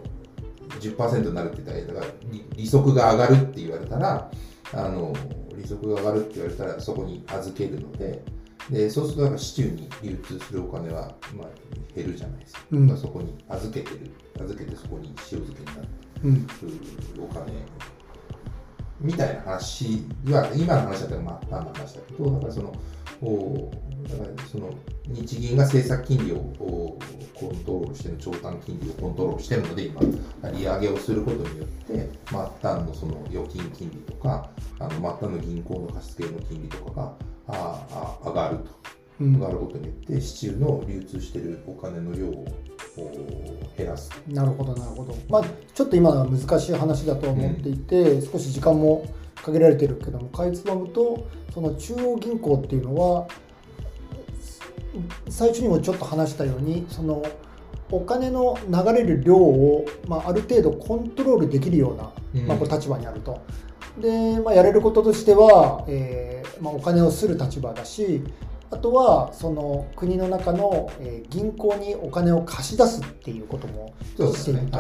[0.81, 4.31] 10%になるって言ったら、だから利利息が上がるって言われたら、
[4.73, 5.15] あの
[5.57, 8.23] 利息が上がるって言われたら、そこに預けるので、
[8.71, 11.49] でそうすると市中に流通するお金は、まあ、
[11.95, 12.61] 減るじゃないですか。
[12.71, 12.97] うん。
[12.97, 14.11] そこに預けてる、
[14.41, 15.89] 預けてそこに塩漬けになって
[16.23, 16.53] うんる
[17.19, 17.47] お金
[19.01, 22.73] みたいな話は、今の話だったらまあ、何の話だけど、だからその、
[23.23, 23.71] お
[24.09, 24.73] だからその
[25.09, 26.37] 日銀が政策金利を
[27.35, 30.01] コントロールしてる、長短金利をコントロールしてるので、今、
[30.51, 37.15] 利上げをすることによって、末端のその預金金利とか、あの末端の銀行の貸付の金利とかが
[37.49, 39.01] ああ上がると。
[39.21, 42.47] 上がることによって、市中の流通しているお金の量を
[42.97, 44.11] お減らす。
[44.29, 49.07] なるほどなるほど、まあ、ちょっと今のは難しい話だと思っていて、少し時間も
[49.43, 53.27] 限られてるけどもかいつまむとその中央銀行っていうのは
[55.29, 57.25] 最初にもちょっと話したようにその
[57.91, 63.41] お金の流れる量を、まあ、ある程度コントロールできるような、うんまあ、これ立場にあると。
[64.01, 68.23] で、まあ、やれることとしては、えーまあ、お金をする立場だし
[68.73, 74.79] あとはその国の中の、えー銀行にお金を貸し出すっていうこともしていると。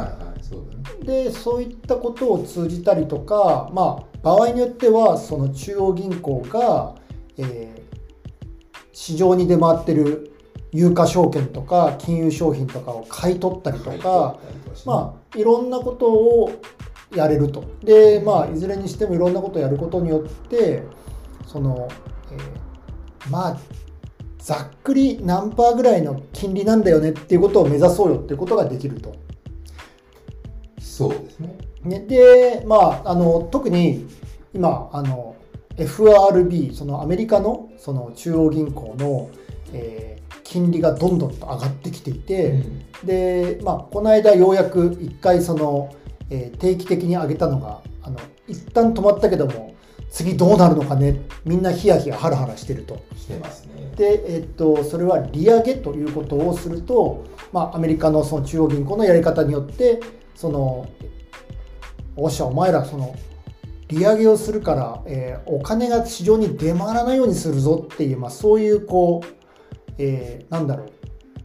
[1.04, 6.96] でそういったことを通じたりとか、まあ、場合によってはその中央銀行が、
[7.38, 7.80] えー
[8.92, 10.30] 市場に出回ってる
[10.72, 14.38] 有価証券とか金融商品とかを買い取ったりとか、
[14.84, 16.52] まあ、いろんなことを
[17.14, 17.64] やれると。
[17.82, 20.82] で、まあ、いずれにしてもいろんなことをやることによって、
[21.46, 21.88] その、
[22.30, 22.69] えー
[23.28, 23.60] まあ、
[24.38, 29.14] ざっくり何パーぐらいの金利なんだよねっていうことを目指そうよっていうことができると。
[30.80, 31.58] そうですね。
[31.82, 34.06] ね、で、まあ、あの特に
[34.54, 35.36] 今あの
[35.76, 39.30] FRB そのアメリカのその中央銀行の、
[39.72, 42.64] えー金利がどんどんと上がってきていて、
[43.04, 45.94] で、まあ、この間ようやく1回その、
[46.28, 49.69] えー定期的に上げたのがあの一旦止まったけども
[50.10, 51.20] 次どうなるのかね。
[51.44, 53.02] みんなヒヤヒヤハラハラしてると。
[53.16, 53.92] してますね。
[53.96, 60.00] で、えっと、それは利上げということをすると、まあ、アメリカのその中央銀行のやり方によって
[60.34, 60.88] その
[62.16, 63.14] おっしゃお前らその
[63.88, 70.90] 利上げをするから、えーお金が市場に出回らないようにするぞっていう、まあ、そういうこう、えーなんだろう。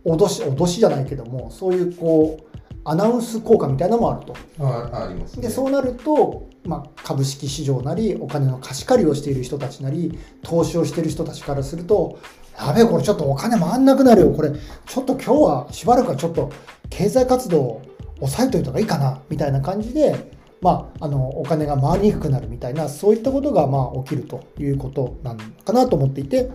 [0.06, 2.55] 脅し脅しじゃないけどもそういうこう
[2.88, 4.36] アナウンス効果みたいなのもあると。
[4.60, 12.20] あありますねでそうなると、まあ、株式市場なりお金の貸し借りをしている人たちなり投資をしている人たちからすると
[12.58, 14.52] やべえこれちょっとお金回んなくなるよこれ
[14.86, 16.52] ちょっと今日はしばらくはちょっと
[16.90, 17.82] 経済活動を
[18.20, 26.50] 抑えといた方がいいかなみたいな感じで、まあ、あのお金が回りにくくなるみたいなそういったことがまあ起きるということなのかなと思っていて。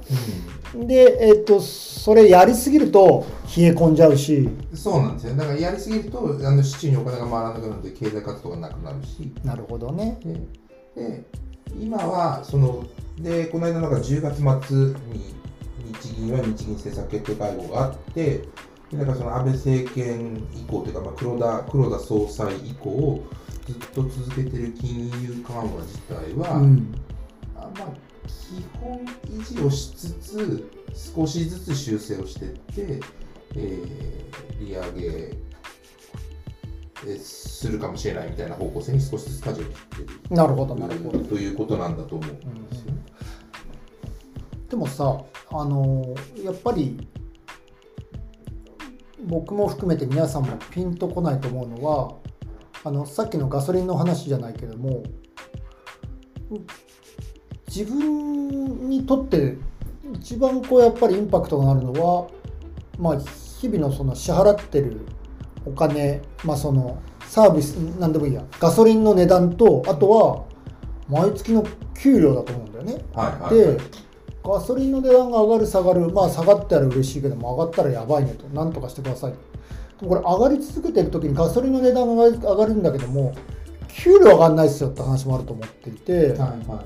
[0.74, 4.36] で、えっとそれやりすぎると冷え込んじゃうし。
[4.36, 5.36] うんそうなんですよ。
[5.36, 9.32] だからやりすぎるとあの市中にお金が回らなくなるので経済活動がなくなるし。
[9.44, 10.18] なるほどね。
[10.24, 10.34] で
[10.94, 11.24] で
[11.78, 12.84] 今はその
[13.18, 14.76] でこの間なんか10月末
[15.12, 15.34] に
[16.00, 18.44] 日銀は日銀政策決定会合があって
[18.90, 23.22] でなんかその安倍政権以降というか、まあ、黒田黒田総裁以降
[23.66, 26.94] ずっと続けてる金融緩和自体は、うん
[27.57, 27.88] あまあ、
[28.27, 30.70] 基本維持をしつつ
[31.14, 33.01] 少しずつ修正をしていって、
[33.57, 34.20] えー
[34.61, 35.37] 利上げ
[37.07, 41.18] えするかもしれないみたいな方向性に少しずつ舵を切ってるなるほどなるほど。
[41.20, 42.99] ということなんだと思うんですよね。
[44.68, 45.18] でもさ
[45.51, 47.09] あのやっぱり
[49.25, 52.14] 僕も含めて皆さんもピンとこないと思うのは
[52.82, 55.02] あのさっきのガソリンの話じゃないけども
[57.68, 59.56] 自分にとって
[60.14, 62.28] 一番こうやっぱりインパクトがあるのは、
[62.98, 63.18] まあ、
[63.60, 65.00] 日々のその支払ってる
[65.64, 70.44] お金、まあ、そのサービス何でもいいやガソリンの値段とあとは
[71.08, 71.64] 毎月の
[71.94, 73.04] 給料だと思うんだよね。
[73.12, 73.78] はいはい、で
[74.42, 79.49] ガソリンの値段が上がる下がるまあ下がったら嬉しいけども上がったらやばいねとなんとかしてくださいでも
[80.00, 83.34] これ上がり続けてる時にガソリンの値段が上がるんだけども
[83.88, 86.28] 給料上がんないですよって話もあると思っていて、はい
[86.66, 86.84] は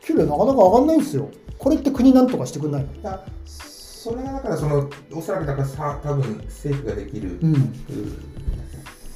[0.00, 1.30] 給料なかなか上がんないんですよ。
[1.58, 3.20] これって国なんとかしてくんないの？
[3.44, 7.54] それがだからそのおそらくだからさ多分政府ができる、うん。
[7.54, 7.58] う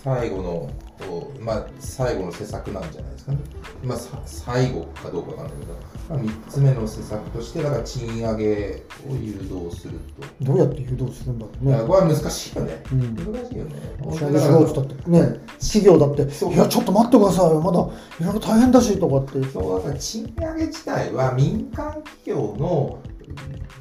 [0.04, 3.38] 最後のこうまあ最後の施策なんじゃないですかね。
[3.84, 5.72] まあさ最後かどうかわかんないけど、
[6.08, 10.44] まあ、3つ目の施策としてだから賃上げを誘導すると。
[10.44, 12.82] どうやって誘導するんだろうねこれは難しいよね。
[12.92, 13.96] うん難しいよね。
[14.12, 22.98] 仕上げしろって言ってね企業だっていやちょっと待ってくださいよまだいろいろ大変だしとかってそうだから賃上げ自体は民間企業の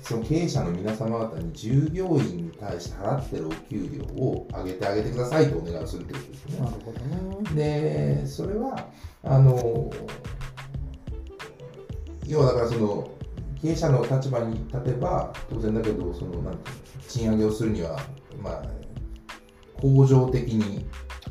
[0.02, 6.66] その経営者の皆様方に従業員に対して払ってるお給料を上げてあげてくださいとお願いするということですねな。
[6.66, 8.90] るほどねでそれは
[9.24, 9.92] あの
[12.28, 13.10] 要はだからその
[13.62, 16.72] 経営者の立場に立てば当然だけどそのなんて
[17.08, 18.00] 賃上げをするには
[18.42, 18.64] まあ
[19.82, 20.86] 恒常的に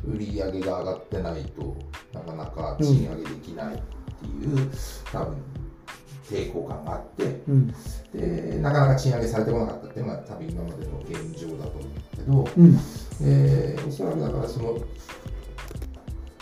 [0.05, 1.75] 売り上げが上がってないと
[2.13, 4.71] なかなか賃上げできないっていう、
[5.11, 5.37] 多分
[6.29, 7.67] 抵抗感があってうん
[8.13, 12.79] でなかなか賃上げされてこなかったっていうのが多分今までの現状だと思うけど、うん
[13.21, 14.79] えーおそらくだからその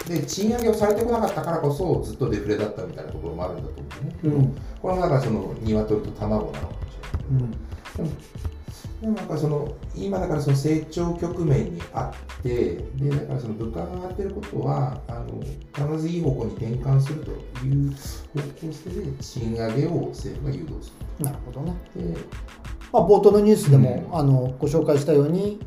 [0.08, 4.16] で賃上げをされてこなかったからこそずっとデフレだったみたいなところもあるんだと思うね。
[4.24, 6.98] うんこれもだからその鶏と卵なのかもし
[7.32, 7.44] れない。
[7.44, 8.10] うんでも
[9.04, 15.44] なんかその今だからその成長局面にあってでだからその物価が上がってることはあの
[15.76, 17.32] 必ずいい方向に転換すると
[17.66, 21.76] いう方向性で賃上げを政府が誘導すなるほどね。
[21.98, 22.14] る。
[22.14, 22.20] で
[22.94, 24.20] まあ、冒頭のニュースでも、うん。
[24.20, 25.60] あのご紹介したように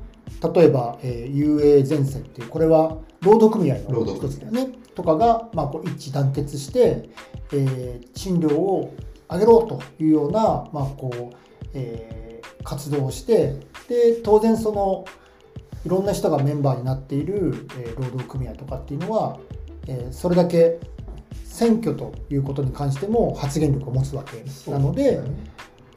[0.54, 4.68] 例えば、えー、UA 前線っていうこれは労働組合の労働一つだよね。
[4.94, 7.10] とかが、まあ、こう一致団結して、
[7.52, 8.94] えー賃料を
[9.28, 11.36] 上げろというような、まあこう
[11.74, 12.25] えー
[12.66, 15.04] 活動をしてで当然その
[15.84, 19.38] いろんな人がメンバーになっている、えー労働組合とかっていうのは、
[19.86, 20.80] えーそれだけ
[21.44, 25.20] 選挙ということに関しても発言力を持つわけなので、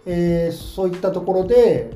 [0.06, 1.92] えーそういったところで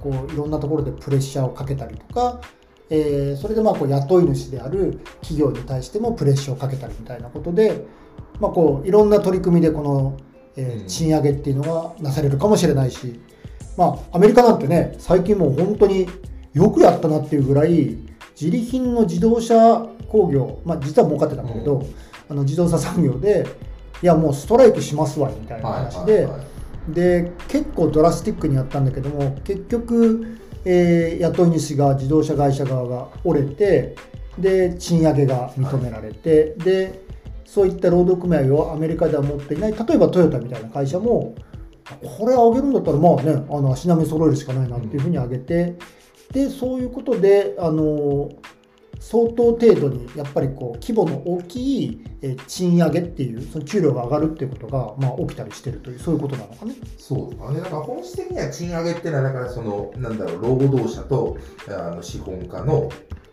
[0.00, 2.40] こういろんなところでプレッシャーをかけたりとか、
[2.88, 7.84] えーそれでまあこう雇い主である企業に対してもプレッシャーをかけたりみたいなことで、
[8.40, 10.16] まあ、こういろんな取り組みでこの、
[10.56, 10.86] えーうん。
[10.86, 13.20] 賃上げっていうのがなされるかもしれないし、
[13.76, 16.06] まあ、アメリカなんてね最近もう本当に
[16.52, 17.98] よくやったなっていうぐらい
[18.40, 21.94] 自利品の自動車工業、まあ、実は儲かってたんだけど、うん
[22.26, 23.46] あの自動車産業で
[24.02, 26.14] いやもうストライキしますわみたいなはい話で。
[26.14, 26.54] はいはい
[26.88, 33.96] で結構ドラスティックにやったんだけども結局、えー雇い主が自動車会社側が折れて
[34.38, 37.04] で賃上げが認められて、で
[37.46, 41.34] そういった労働組合をアメリカでは持っていない例えばトヨタみたいな会社も
[42.18, 45.76] これ上げるんだったらまあねあの足並み揃えるしかないなっていうふうに上げて、
[46.32, 48.30] でそういうことであの
[49.00, 56.74] 相当程度にやっぱりこう規模の大きいえ賃上げっていうその給料が上がるっていうことが、まあ、起きたりしてるというそういうことなのかね。
[56.96, 61.36] そうだね、だから本質的には賃上げっていうのは、だからその、なんだろう、労働者と
[61.68, 62.88] あの資本家の、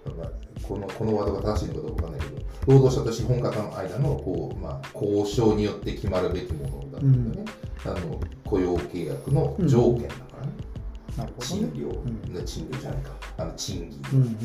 [0.05, 0.31] まあ
[0.67, 7.51] このこのワードが正しいのかどうかわかんないけど、労働者と資本家との間のこう、まあ、交渉によって決まるべきものだったんだよね、
[7.85, 10.53] あの雇用契約の条件だからね、
[11.17, 14.19] なるほどね賃料、ん賃料じゃないか、あの賃金。
[14.19, 14.37] うんうんうん。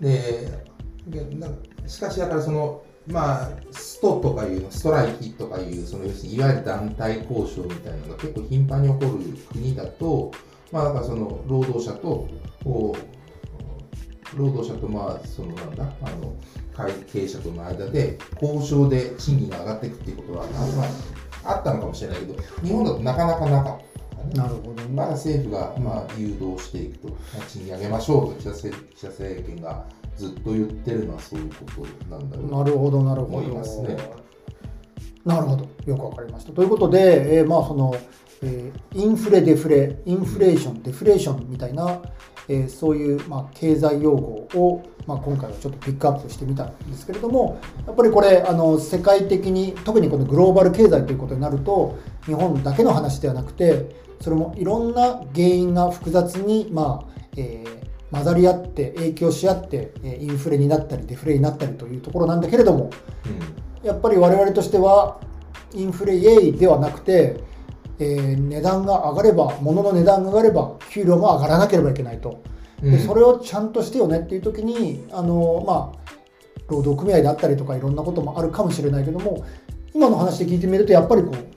[0.00, 0.66] で
[1.08, 10.32] でなんかしかしだからそのまあストとかいうのストライキとかいうその要するにいわゆる団体交渉みたいなのが結構頻繁に起こる国だと
[10.72, 12.28] まあだからその労働者と
[12.64, 13.15] こう
[14.34, 16.34] 労働者とまあそのなんだあの
[16.74, 20.84] 会経営者との間で交渉で賃金が上がっていくっていうことは、ま
[21.44, 23.96] あ、あったのかもしれないけど日本だとなかなかなかった。
[24.26, 24.32] ね。
[24.34, 24.84] なるほどね。
[24.92, 33.38] まだ政府が、まあ、誘導していくと、まあ賃金上げましょうと岸田政岸田政権がずっと言ってるのはそういうことなんだろうなるほどなるほど。
[33.38, 33.96] 思いますね。
[35.24, 35.68] なるほど。
[35.86, 36.52] よくわかりました。
[36.52, 37.94] ということで、えーまあその、
[38.42, 42.00] えーインフレデフレインフレーションデフレーションみたいな、
[42.48, 57.76] えーそういう、まあ、経済用語を、まあ、今回はちょっとピックアップしてみたんですけれどもやっぱりこれあの世界的に特にこのグローバル経済ということになると日本だけの話ではなくてそれもいろんな原因が複雑に、まあえー
[58.08, 62.90] 混ざり合って影響し合ってえーインフレになったりデフレになったりというところなんだけれども
[63.82, 65.20] やっぱり我々としては
[65.74, 67.40] インフレイエイではなくて、
[67.98, 72.42] えー値段が上がれば物の値段が上がれば給料も上がらなければいけないと。
[72.82, 72.90] うん。
[72.90, 76.06] でそれをちゃんとしてよねっていう時にあの、まあ、
[76.68, 79.44] 労働組合であったりとかいろんなこともあるかもしれないけども
[79.94, 81.56] 今の話で聞いてみるとやっぱりこう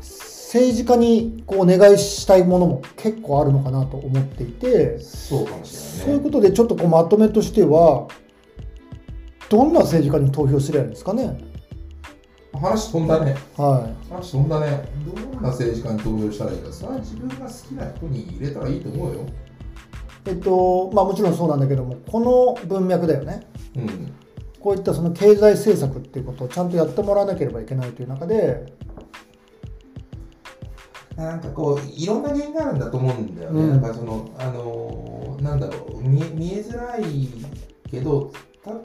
[0.00, 6.14] 政治家にこうお願いしたいものも結構あるのかなと思っていてそうかもしそうれないね。
[6.14, 8.06] いうことでちょっとこうまとめとしては
[9.48, 11.53] どんな政治家に投票すればいいんですかね。
[12.58, 13.36] 話飛んだね。
[13.56, 14.12] はい。
[14.12, 14.88] 話飛んだね。
[15.04, 19.26] どんな政治家に投票したらいいかそれは自分が好きな人に入れたらいいと思うよ。
[20.26, 23.46] えっとまあ、もちろんそうなんだけどもこの文脈だよね。
[23.76, 24.12] うん。
[24.60, 28.72] こういったその経済政策っていうことをちゃんとやってもらわなければいけないという中で、
[31.16, 33.70] なんかこういろんな原因があるんだと思うんだよね、うん。
[33.70, 37.28] なんかそのあのーなんだろう見え見えづらい
[37.90, 38.32] けど
[38.64, 38.78] た例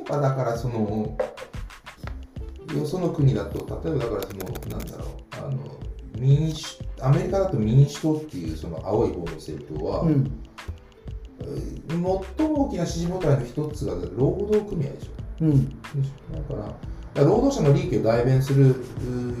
[0.00, 1.16] えばだからその
[2.72, 5.84] よその国だと例えばだからそのなんだろうあの
[6.18, 10.40] 民主アメリカだと民主党っていうその青い方の政党は、うん。
[11.40, 12.02] えー最
[12.48, 15.10] も大きな支持母体の一つが労働組合でしょ。
[15.40, 15.68] うん。
[15.68, 15.74] だ
[16.48, 16.76] か
[17.14, 18.74] ら労働者の利益を代弁するう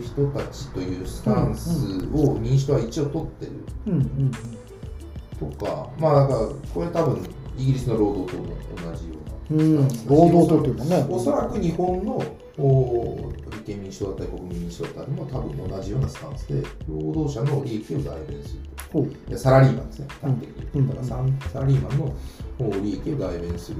[0.02, 3.52] 人たちというスタンスを民主党は一応取ってる。
[5.40, 9.14] とか、まあだからこれ多分イギリスの労働党と同じよ
[9.50, 9.62] うな。
[9.62, 9.88] うん。
[10.06, 11.06] 労働党というかね。
[11.08, 12.22] おそらく日本の
[12.56, 18.62] お立憲民主党だったり国民民主党だったりも多分同じようなスタンスで労働者の利益を代弁する
[19.28, 19.36] と。
[19.36, 20.30] サラリーマンですね、うん。
[20.30, 21.16] 端的に言ったら、サ
[21.60, 22.16] ラリーマンの
[22.60, 23.78] お利益を代弁する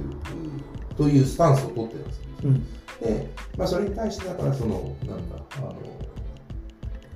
[0.91, 2.23] うというスタンスを取ってるんですよ。
[2.43, 2.65] うん。
[2.99, 5.75] で、まあ、それに対してだからそのなんだあの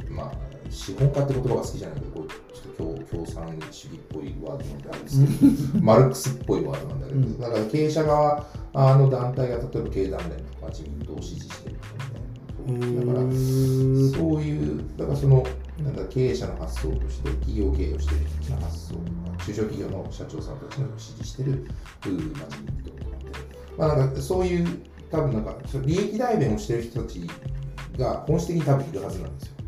[0.10, 7.39] まあ資本家って言葉が好きじゃないけどこうちょっと共共産主義っぽいワードなんであるんですけどマルクスっぽいワードなんだけど、うん。
[7.39, 12.20] だから経営者側あの団体が例えば経団連とか自民党を支持してるとかね
[12.70, 15.43] だからそういう、だからその、
[15.80, 18.93] なんだ経営者の発想として、企業経営をしている人の発想。
[18.93, 21.67] とか、中小企業の社長さんたちの支持してる、
[22.05, 22.32] 自民
[22.84, 23.32] 党とかで、
[23.78, 24.67] まあ、なんかそういう、
[25.09, 27.22] 多分なんか、利益代弁をしてる人たち
[27.97, 29.59] が本質的に多分いるはずなんですよ。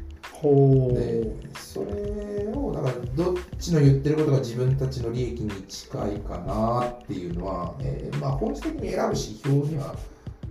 [0.41, 0.93] ほう。
[0.95, 9.95] でそれをだからどっちの言ってることが自分たちの利益に近いかなっていうのは、えーまあ、本質的に選ぶ指標には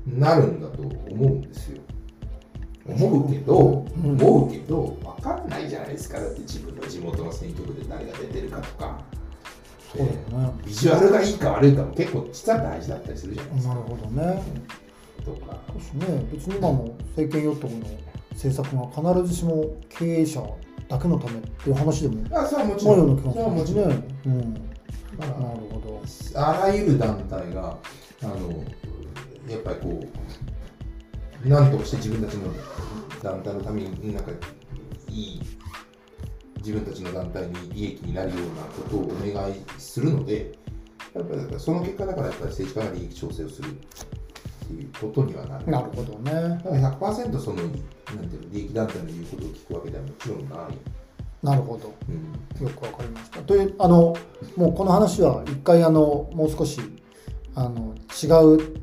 [0.06, 1.82] なるんだと思うんですよ。
[2.86, 4.10] 思うけど、うん。
[4.12, 6.18] 思うけど分かんないじゃないですか。
[6.18, 9.04] だって自分の地元の選挙区で誰が出てるかとか、
[9.92, 10.52] そうだよね。
[10.64, 11.92] ビジュアルがいいか悪いかも。
[11.94, 13.74] 結構実は大事だったりするじゃないですか。
[13.74, 14.42] なるほどね。
[15.24, 15.58] とか。
[15.68, 16.26] そうですね。
[16.32, 17.86] 別に今の政権与党の
[18.40, 20.42] 政策が必ずしも経営者
[20.88, 22.98] だけのためっていう話でもあそれはもちろん。
[22.98, 24.54] ような気がすそれはもちろん、るねうん。
[24.54, 25.32] なる
[25.70, 26.02] ほど。
[26.34, 27.76] あらゆる団体が
[28.22, 28.64] あの
[29.46, 30.00] やっぱりこ
[31.44, 32.52] う何とかして自分たちの
[33.22, 34.30] 団体のためになんか
[35.08, 35.42] いい
[36.58, 40.52] 自分たちの団体に利益になるようなことをお願いするので
[41.14, 43.68] やっぱりその結果だからやっぱり政治家が利益調整をする
[44.70, 45.66] っていうことにはなる。
[45.66, 50.78] なるほどねだから100%そのなんていうの利益団体の言うことを聞くわけではもちろんない。
[51.42, 53.40] なるほどうんよくわかりました。
[53.40, 54.16] というあの
[54.56, 56.80] もうこの話は一回あのもう少し
[57.54, 58.74] あの違う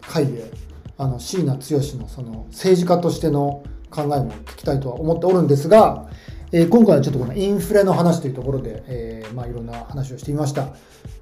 [0.00, 0.50] 回で
[0.98, 6.08] あの椎名剛のその政治家としての考えも聞きたいとは思っておるんですが、
[6.50, 10.68] えー今回はちょっとこのインフレの話というところで、えーまあ、いろんな話をしてみました。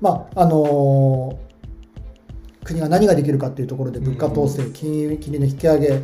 [0.01, 1.50] まああのー
[2.65, 6.03] 国が何ができるかっていうところで物価統制、金融金利の引き上げ、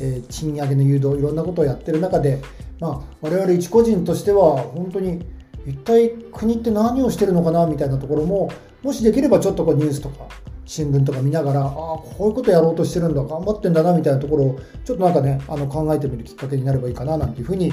[0.00, 2.42] えー賃上げの誘導いろんなことをやってる中で、
[2.80, 5.22] まあ、我々一個人としては本当に
[5.66, 8.50] 一体国って何をしてるのかなみたいなところも
[8.82, 10.26] もしできればちょっとこうニュースとか
[10.64, 17.72] 新聞とか見ながらああこういうことやろうとしてるんだ頑張ってんだなみたいなところをちょっとなんかねあの考えてみるきっかけになればいいかななんていうふうに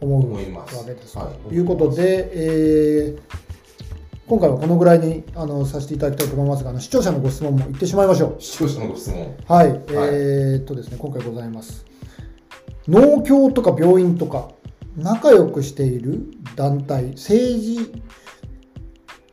[0.00, 0.76] 思う思います。
[0.76, 1.16] わけです。
[1.18, 1.48] はい。
[1.48, 3.35] ということで、えー
[4.28, 8.42] 今回はこのぐらいにあのさせていただきたいと思いますがあの視聴者のご質問も言ってしまいましょう。
[8.42, 11.84] 視聴者のご質問はい、えーっとですね、今回ございます。
[12.88, 14.48] 農協とか病院とか、
[14.96, 16.24] 仲良くしている
[16.56, 18.02] 団体、政治、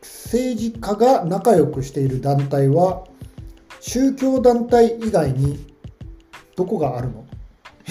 [0.01, 3.05] 政治家が仲良くしている団体は、
[3.79, 5.65] 宗教団体以外に
[6.55, 7.25] どこがあるの？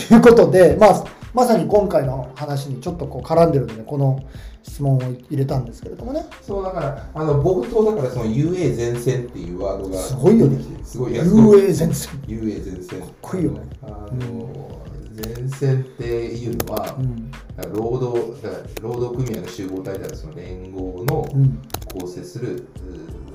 [0.09, 4.21] と いうことで、まあ、まさに今回の話にちょっとこう絡んでるので、この
[4.63, 6.25] 質問を入れたんですけれどもね。
[6.41, 12.21] そうだから、あの冒頭だからその UA 前線っていうワードがすごいよねすごい UA 前線。
[12.27, 13.01] UA 前線。
[13.01, 14.81] かっこいいよねあの、
[15.15, 17.31] 前線っていうのは、うん。
[17.73, 21.63] 労働だから労働組合の集合体であるその連合のうん。
[22.01, 22.63] 構成する、う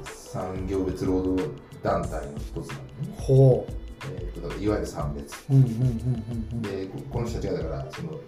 [0.05, 1.49] 産業別労働
[1.83, 3.15] 団体の一つなんでね。
[3.17, 3.67] ほ
[4.11, 5.35] えーいわゆる三別。
[5.49, 5.53] う。
[5.53, 5.83] うんうんうんうん
[6.53, 6.61] うん。
[6.61, 8.19] で、ここの人たちがだから、その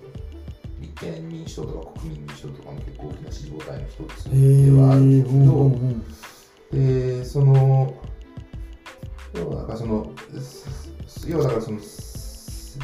[0.80, 6.04] 立憲民主党とか国民民主党とかも結構大きな支持母体の一つではあるんだけど、うんうん
[6.72, 7.20] うん。
[7.20, 7.94] でその
[9.36, 10.12] 要はだからその
[11.08, 11.80] す要はだからその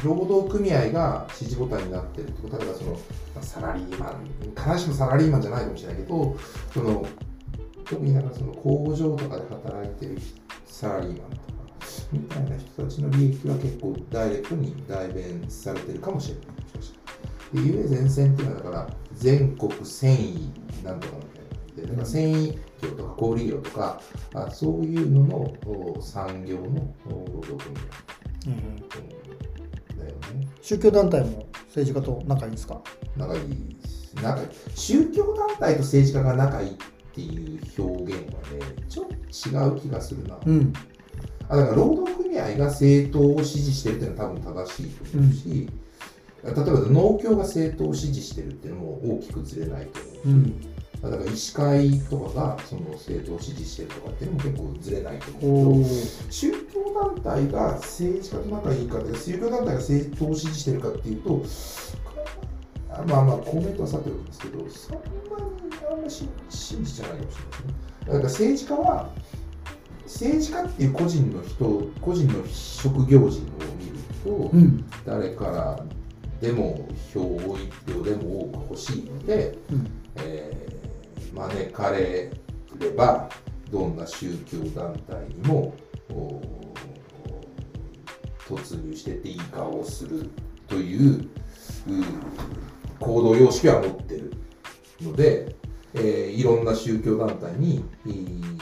[0.04, 2.98] 労働組合が支持母体になってるってことはだからそのま
[3.40, 6.36] あサラリーマン必ずしもサラリーマンじゃないかもしれないけど
[6.72, 7.06] その
[7.84, 10.18] 特にだからその工場とかで働いてる
[10.66, 11.42] サラリーマンとか
[12.12, 16.46] みたいな人たちの利益は結構ダイレクトに代弁されてるかもしれない
[17.52, 24.00] で UA 前線っていうのはだから全国繊維なんとかみたいなでだから繊維業とか小売業とか
[24.34, 25.36] あそういうのの
[25.66, 27.80] お産業のお労働組合
[28.46, 28.76] うんうん
[29.98, 30.48] だよね。
[30.60, 32.80] 宗教団体も政治家と仲いいんですか？
[33.16, 33.76] 仲いい。
[34.22, 36.74] 仲いい宗教団体と政治家が仲いいっ
[37.14, 40.72] ていう表現はねちょっと違う気がするな、うん。
[41.48, 45.68] あだから労働組合が政党を支持してるっていうのは多分正しいと思うし、
[46.46, 50.76] 例えば農協が政党を支持してるっていうのも大きくずれないと思うし、うん。
[51.02, 56.30] だから医師会とかがその政党を支持してるとかっていうのも結構ずれないとお思うけどー。
[56.30, 61.44] 宗教団体が政治家と仲いいかって宗教団体が政党を支持してるかっていうと
[62.90, 65.06] あまあまあ公明党はさておきですけどそんなに
[65.92, 67.74] あんまし信じてないかもしれないですね。
[68.00, 69.10] だから政治家は
[70.04, 74.84] 政治家っていう個人の人個人の職業人を見ると、うん。
[75.04, 75.84] 誰から
[76.40, 79.90] でも票を一票でも多く欲しいので、うん。
[80.16, 80.76] えー
[81.36, 82.30] 招かれ
[82.78, 83.28] れば
[83.70, 85.74] どんな宗教団体にも
[86.08, 86.40] お
[88.48, 90.30] 突入してっていい顔をする
[90.66, 91.28] というう
[92.98, 94.32] 行動様式は持ってる
[95.02, 95.54] ので、
[95.94, 97.84] えーいろんな宗教団体に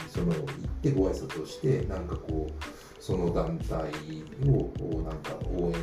[0.09, 0.45] その行っ
[0.81, 3.91] てご挨拶をしてなんかこうその団体
[4.49, 5.34] をなんか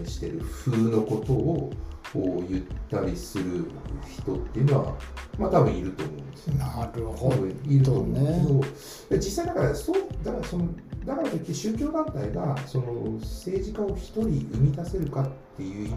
[0.07, 1.73] してる風のことを
[2.13, 3.71] こう言ったりする
[4.07, 4.95] 人っていうのは、
[5.39, 6.55] まあ多分いると思うんですよ。
[6.55, 10.69] なる多ほ分いると思うんですけねど、で実際だからそうだからその
[11.07, 14.23] だからといって宗教団体がその政治家を1人
[14.53, 15.97] 生み出せるかっていう意味で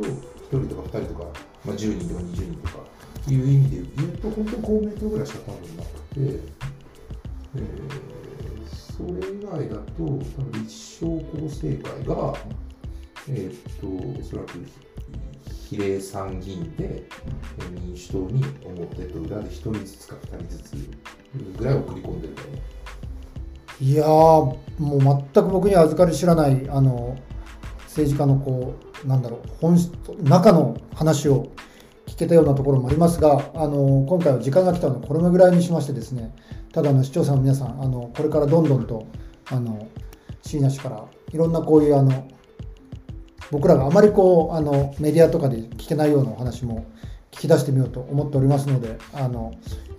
[0.00, 0.18] 言う
[0.50, 2.84] と1人とか2人とか、まあ、10人とか20人とか
[3.28, 6.50] いう意味で言うと本当に公明党ぐらいしか多分なくて、
[7.56, 8.14] えー
[8.96, 12.34] それ以外だと多分立正厚生会が、
[13.28, 14.64] えーっとおそらく
[15.68, 17.04] 比例参議院で
[17.86, 20.76] 民主党に表と裏で1人ずつか2人ずつ
[21.56, 22.34] ぐらい送り込んでる。
[23.80, 27.18] いやもう全く僕には預かり知らないあの
[27.86, 29.90] 政治家のこうなんだろう本質
[30.22, 31.50] 中の話を
[32.06, 36.34] 聞けたようなところもありますがあの今回は時間が来たのでこれぐらいにしましてですね
[36.72, 39.06] ただの視聴者の皆さんあのこれからどんどんと
[39.50, 39.88] あの
[40.42, 42.28] 椎名氏からいろんなこういうあの
[43.50, 46.86] 僕らがあまりこうあのメディアとかで聞けないようなお話も
[47.30, 49.52] 聞き出してみようと思っておりますのであの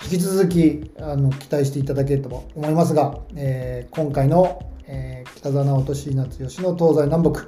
[0.04, 7.46] 引き続きあの期待していただければと思いますが、えー今回の、えー北澤直人椎名剛の東西南北、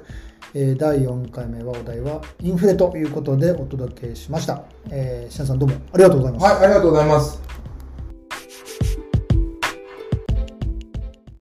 [0.54, 4.62] えー第4回目はお題はインフレということでお届けしました。
[4.90, 6.54] えー、椎名さんどうもありがとうございました。
[6.54, 7.47] はい、ありがとうございます。